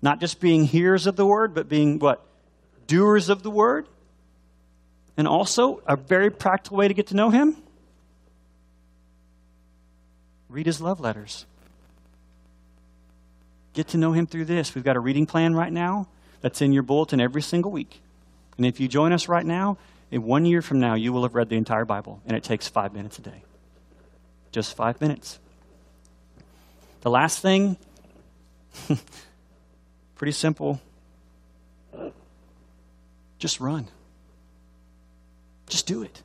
not 0.00 0.20
just 0.20 0.40
being 0.40 0.64
hearers 0.64 1.06
of 1.06 1.16
the 1.16 1.26
Word, 1.26 1.52
but 1.52 1.68
being 1.68 1.98
what? 1.98 2.24
Doers 2.86 3.28
of 3.28 3.42
the 3.42 3.50
Word. 3.50 3.86
And 5.18 5.28
also, 5.28 5.82
a 5.86 5.96
very 5.96 6.30
practical 6.30 6.78
way 6.78 6.88
to 6.88 6.94
get 6.94 7.08
to 7.08 7.14
know 7.14 7.28
Him 7.28 7.58
read 10.48 10.64
His 10.64 10.80
love 10.80 10.98
letters. 10.98 11.44
Get 13.74 13.88
to 13.88 13.98
know 13.98 14.12
Him 14.12 14.26
through 14.26 14.46
this. 14.46 14.74
We've 14.74 14.82
got 14.82 14.96
a 14.96 15.00
reading 15.00 15.26
plan 15.26 15.54
right 15.54 15.70
now 15.70 16.08
that's 16.40 16.60
in 16.60 16.72
your 16.72 16.82
bulletin 16.82 17.20
every 17.20 17.42
single 17.42 17.70
week. 17.70 18.00
And 18.56 18.66
if 18.66 18.80
you 18.80 18.88
join 18.88 19.12
us 19.12 19.28
right 19.28 19.46
now, 19.46 19.78
in 20.10 20.22
one 20.22 20.44
year 20.44 20.62
from 20.62 20.80
now, 20.80 20.94
you 20.94 21.12
will 21.12 21.22
have 21.22 21.34
read 21.34 21.48
the 21.48 21.56
entire 21.56 21.84
Bible, 21.84 22.20
and 22.26 22.36
it 22.36 22.42
takes 22.42 22.66
five 22.66 22.92
minutes 22.92 23.18
a 23.18 23.22
day. 23.22 23.42
Just 24.52 24.74
five 24.74 25.00
minutes. 25.00 25.38
The 27.02 27.10
last 27.10 27.40
thing, 27.40 27.76
pretty 30.16 30.32
simple. 30.32 30.80
Just 33.38 33.60
run. 33.60 33.86
Just 35.68 35.86
do 35.86 36.02
it. 36.02 36.22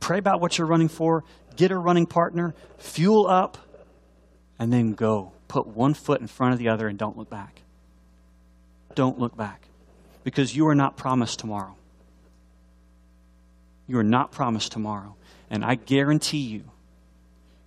Pray 0.00 0.18
about 0.18 0.40
what 0.40 0.56
you're 0.56 0.66
running 0.66 0.88
for, 0.88 1.24
get 1.56 1.70
a 1.70 1.76
running 1.76 2.06
partner, 2.06 2.54
fuel 2.78 3.26
up, 3.26 3.58
and 4.58 4.72
then 4.72 4.94
go. 4.94 5.32
Put 5.48 5.66
one 5.66 5.94
foot 5.94 6.20
in 6.20 6.26
front 6.26 6.52
of 6.52 6.58
the 6.58 6.68
other 6.68 6.88
and 6.88 6.98
don't 6.98 7.16
look 7.16 7.28
back. 7.28 7.61
Don't 8.94 9.18
look 9.18 9.36
back 9.36 9.68
because 10.24 10.54
you 10.54 10.68
are 10.68 10.74
not 10.74 10.96
promised 10.96 11.38
tomorrow. 11.38 11.76
You 13.86 13.98
are 13.98 14.04
not 14.04 14.32
promised 14.32 14.72
tomorrow. 14.72 15.16
And 15.50 15.64
I 15.64 15.74
guarantee 15.74 16.38
you, 16.38 16.64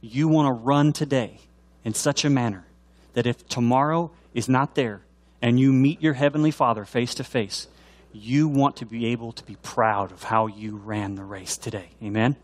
you 0.02 0.28
want 0.28 0.48
to 0.48 0.52
run 0.52 0.94
today 0.94 1.40
in 1.84 1.94
such 1.94 2.26
a 2.26 2.30
manner 2.30 2.66
that 3.14 3.28
if 3.28 3.48
tomorrow 3.48 4.12
is 4.34 4.50
not 4.50 4.76
there 4.76 5.02
and 5.42 5.60
you 5.60 5.72
meet 5.72 6.02
your 6.02 6.14
Heavenly 6.14 6.52
Father 6.52 6.86
face 6.86 7.16
to 7.16 7.24
face, 7.24 7.68
you 8.12 8.48
want 8.48 8.78
to 8.78 8.86
be 8.86 9.08
able 9.08 9.34
to 9.34 9.44
be 9.44 9.56
proud 9.62 10.12
of 10.12 10.24
how 10.24 10.48
you 10.48 10.78
ran 10.78 11.16
the 11.16 11.24
race 11.24 11.58
today. 11.58 11.90
Amen? 12.02 12.36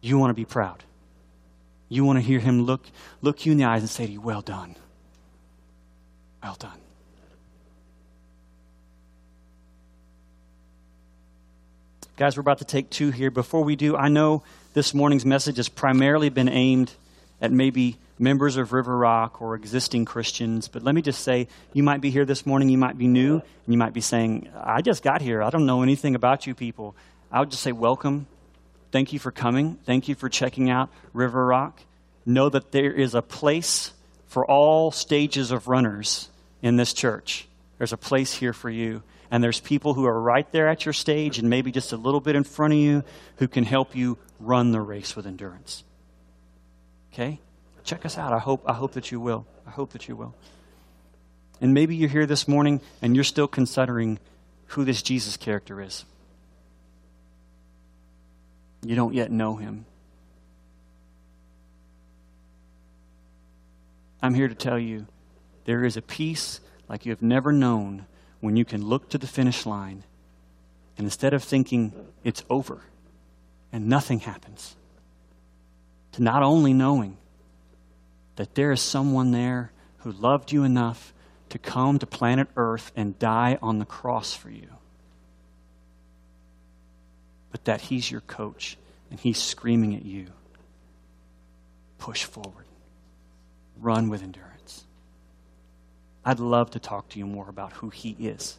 You 0.00 0.18
want 0.18 0.30
to 0.30 0.34
be 0.34 0.44
proud. 0.44 0.82
You 1.88 2.04
want 2.04 2.18
to 2.18 2.22
hear 2.22 2.40
Him 2.40 2.62
look, 2.62 2.84
look 3.22 3.44
you 3.44 3.52
in 3.52 3.58
the 3.58 3.64
eyes 3.64 3.82
and 3.82 3.90
say 3.90 4.06
to 4.06 4.12
you, 4.12 4.20
Well 4.20 4.40
done. 4.40 4.76
Well 6.44 6.56
done. 6.58 6.78
Guys, 12.18 12.36
we're 12.36 12.42
about 12.42 12.58
to 12.58 12.66
take 12.66 12.90
two 12.90 13.10
here. 13.10 13.30
Before 13.30 13.64
we 13.64 13.76
do, 13.76 13.96
I 13.96 14.08
know 14.08 14.42
this 14.74 14.92
morning's 14.92 15.24
message 15.24 15.56
has 15.56 15.70
primarily 15.70 16.28
been 16.28 16.50
aimed 16.50 16.92
at 17.40 17.50
maybe 17.50 17.96
members 18.18 18.58
of 18.58 18.74
River 18.74 18.94
Rock 18.94 19.40
or 19.40 19.54
existing 19.54 20.04
Christians, 20.04 20.68
but 20.68 20.82
let 20.82 20.94
me 20.94 21.00
just 21.00 21.22
say 21.22 21.48
you 21.72 21.82
might 21.82 22.02
be 22.02 22.10
here 22.10 22.26
this 22.26 22.44
morning, 22.44 22.68
you 22.68 22.76
might 22.76 22.98
be 22.98 23.06
new, 23.06 23.36
and 23.36 23.74
you 23.74 23.78
might 23.78 23.94
be 23.94 24.02
saying, 24.02 24.50
I 24.54 24.82
just 24.82 25.02
got 25.02 25.22
here. 25.22 25.42
I 25.42 25.48
don't 25.48 25.64
know 25.64 25.82
anything 25.82 26.14
about 26.14 26.46
you 26.46 26.54
people. 26.54 26.94
I 27.32 27.40
would 27.40 27.52
just 27.52 27.62
say, 27.62 27.72
Welcome. 27.72 28.26
Thank 28.92 29.14
you 29.14 29.18
for 29.18 29.30
coming. 29.30 29.78
Thank 29.86 30.08
you 30.08 30.14
for 30.14 30.28
checking 30.28 30.68
out 30.68 30.90
River 31.14 31.46
Rock. 31.46 31.80
Know 32.26 32.50
that 32.50 32.70
there 32.70 32.92
is 32.92 33.14
a 33.14 33.22
place 33.22 33.94
for 34.26 34.44
all 34.44 34.90
stages 34.90 35.50
of 35.50 35.68
runners 35.68 36.28
in 36.64 36.76
this 36.76 36.94
church. 36.94 37.46
There's 37.76 37.92
a 37.92 37.98
place 37.98 38.32
here 38.32 38.54
for 38.54 38.70
you 38.70 39.02
and 39.30 39.44
there's 39.44 39.60
people 39.60 39.92
who 39.92 40.06
are 40.06 40.18
right 40.18 40.50
there 40.50 40.66
at 40.66 40.86
your 40.86 40.94
stage 40.94 41.38
and 41.38 41.50
maybe 41.50 41.70
just 41.70 41.92
a 41.92 41.96
little 41.98 42.20
bit 42.20 42.36
in 42.36 42.42
front 42.42 42.72
of 42.72 42.78
you 42.78 43.04
who 43.36 43.46
can 43.46 43.64
help 43.64 43.94
you 43.94 44.16
run 44.40 44.72
the 44.72 44.80
race 44.80 45.14
with 45.14 45.26
endurance. 45.26 45.84
Okay? 47.12 47.38
Check 47.84 48.06
us 48.06 48.16
out. 48.16 48.32
I 48.32 48.38
hope, 48.38 48.62
I 48.66 48.72
hope 48.72 48.92
that 48.92 49.12
you 49.12 49.20
will. 49.20 49.46
I 49.66 49.70
hope 49.70 49.92
that 49.92 50.08
you 50.08 50.16
will. 50.16 50.34
And 51.60 51.74
maybe 51.74 51.96
you're 51.96 52.08
here 52.08 52.24
this 52.24 52.48
morning 52.48 52.80
and 53.02 53.14
you're 53.14 53.24
still 53.24 53.46
considering 53.46 54.18
who 54.68 54.84
this 54.84 55.02
Jesus 55.02 55.36
character 55.36 55.82
is. 55.82 56.06
You 58.82 58.96
don't 58.96 59.12
yet 59.12 59.30
know 59.30 59.56
him. 59.56 59.84
I'm 64.22 64.32
here 64.32 64.48
to 64.48 64.54
tell 64.54 64.78
you 64.78 65.06
there 65.64 65.84
is 65.84 65.96
a 65.96 66.02
peace 66.02 66.60
like 66.88 67.06
you 67.06 67.10
have 67.12 67.22
never 67.22 67.52
known 67.52 68.06
when 68.40 68.56
you 68.56 68.64
can 68.64 68.84
look 68.84 69.08
to 69.10 69.18
the 69.18 69.26
finish 69.26 69.64
line 69.64 70.04
and 70.96 71.06
instead 71.06 71.34
of 71.34 71.42
thinking 71.42 71.92
it's 72.22 72.44
over 72.48 72.80
and 73.72 73.88
nothing 73.88 74.20
happens, 74.20 74.76
to 76.12 76.22
not 76.22 76.42
only 76.42 76.72
knowing 76.72 77.16
that 78.36 78.54
there 78.54 78.70
is 78.70 78.80
someone 78.80 79.32
there 79.32 79.72
who 79.98 80.12
loved 80.12 80.52
you 80.52 80.62
enough 80.62 81.12
to 81.48 81.58
come 81.58 81.98
to 81.98 82.06
planet 82.06 82.48
Earth 82.56 82.92
and 82.94 83.18
die 83.18 83.58
on 83.60 83.78
the 83.78 83.84
cross 83.84 84.34
for 84.34 84.50
you, 84.50 84.68
but 87.50 87.64
that 87.64 87.80
He's 87.80 88.10
your 88.10 88.20
coach 88.22 88.76
and 89.10 89.18
He's 89.18 89.38
screaming 89.42 89.94
at 89.96 90.04
you 90.04 90.26
push 91.98 92.24
forward, 92.24 92.66
run 93.80 94.10
with 94.10 94.22
endurance. 94.22 94.84
I'd 96.24 96.40
love 96.40 96.70
to 96.72 96.78
talk 96.78 97.08
to 97.10 97.18
you 97.18 97.26
more 97.26 97.48
about 97.48 97.72
who 97.74 97.90
He 97.90 98.16
is. 98.18 98.58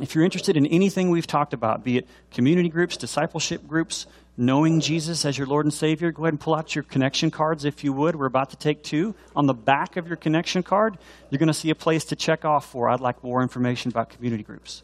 If 0.00 0.14
you're 0.14 0.24
interested 0.24 0.56
in 0.56 0.66
anything 0.66 1.10
we've 1.10 1.26
talked 1.26 1.54
about, 1.54 1.82
be 1.82 1.98
it 1.98 2.08
community 2.30 2.68
groups, 2.68 2.96
discipleship 2.96 3.66
groups, 3.66 4.06
knowing 4.36 4.80
Jesus 4.80 5.24
as 5.24 5.38
your 5.38 5.46
Lord 5.46 5.64
and 5.64 5.72
Savior, 5.72 6.12
go 6.12 6.24
ahead 6.24 6.34
and 6.34 6.40
pull 6.40 6.54
out 6.54 6.74
your 6.74 6.84
connection 6.84 7.30
cards 7.30 7.64
if 7.64 7.82
you 7.82 7.92
would. 7.94 8.14
We're 8.14 8.26
about 8.26 8.50
to 8.50 8.56
take 8.56 8.82
two. 8.82 9.14
On 9.34 9.46
the 9.46 9.54
back 9.54 9.96
of 9.96 10.06
your 10.06 10.18
connection 10.18 10.62
card, 10.62 10.98
you're 11.30 11.38
going 11.38 11.46
to 11.46 11.54
see 11.54 11.70
a 11.70 11.74
place 11.74 12.04
to 12.06 12.16
check 12.16 12.44
off 12.44 12.70
for 12.70 12.88
I'd 12.90 13.00
like 13.00 13.24
more 13.24 13.40
information 13.42 13.90
about 13.90 14.10
community 14.10 14.42
groups. 14.42 14.82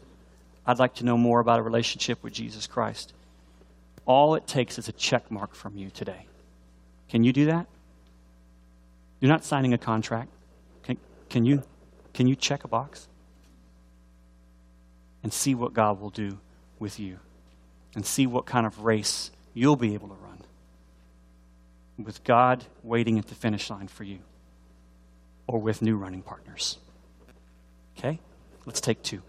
I'd 0.65 0.79
like 0.79 0.95
to 0.95 1.05
know 1.05 1.17
more 1.17 1.39
about 1.39 1.59
a 1.59 1.61
relationship 1.61 2.23
with 2.23 2.33
Jesus 2.33 2.65
Christ. 2.65 3.13
All 4.05 4.35
it 4.35 4.47
takes 4.47 4.79
is 4.79 4.87
a 4.87 4.93
check 4.93 5.29
mark 5.29 5.53
from 5.53 5.77
you 5.77 5.89
today. 5.91 6.25
Can 7.09 7.23
you 7.23 7.31
do 7.31 7.45
that? 7.45 7.67
You're 9.23 9.31
not 9.31 9.45
signing 9.45 9.73
a 9.73 9.77
contract. 9.77 10.29
Can, 10.83 10.97
can, 11.29 11.45
you, 11.45 11.63
can 12.13 12.27
you 12.27 12.35
check 12.35 12.65
a 12.65 12.67
box? 12.67 13.07
And 15.23 15.31
see 15.31 15.55
what 15.55 15.71
God 15.71 16.01
will 16.01 16.09
do 16.09 16.39
with 16.77 16.99
you. 16.99 17.19
And 17.95 18.05
see 18.05 18.27
what 18.27 18.45
kind 18.45 18.65
of 18.65 18.83
race 18.83 19.31
you'll 19.53 19.77
be 19.77 19.93
able 19.93 20.09
to 20.09 20.15
run. 20.15 20.41
With 21.97 22.21
God 22.25 22.65
waiting 22.83 23.17
at 23.17 23.27
the 23.27 23.35
finish 23.35 23.69
line 23.69 23.87
for 23.87 24.03
you. 24.03 24.19
Or 25.47 25.57
with 25.57 25.81
new 25.81 25.95
running 25.95 26.21
partners. 26.21 26.77
Okay? 27.97 28.19
Let's 28.65 28.81
take 28.81 29.03
two. 29.03 29.21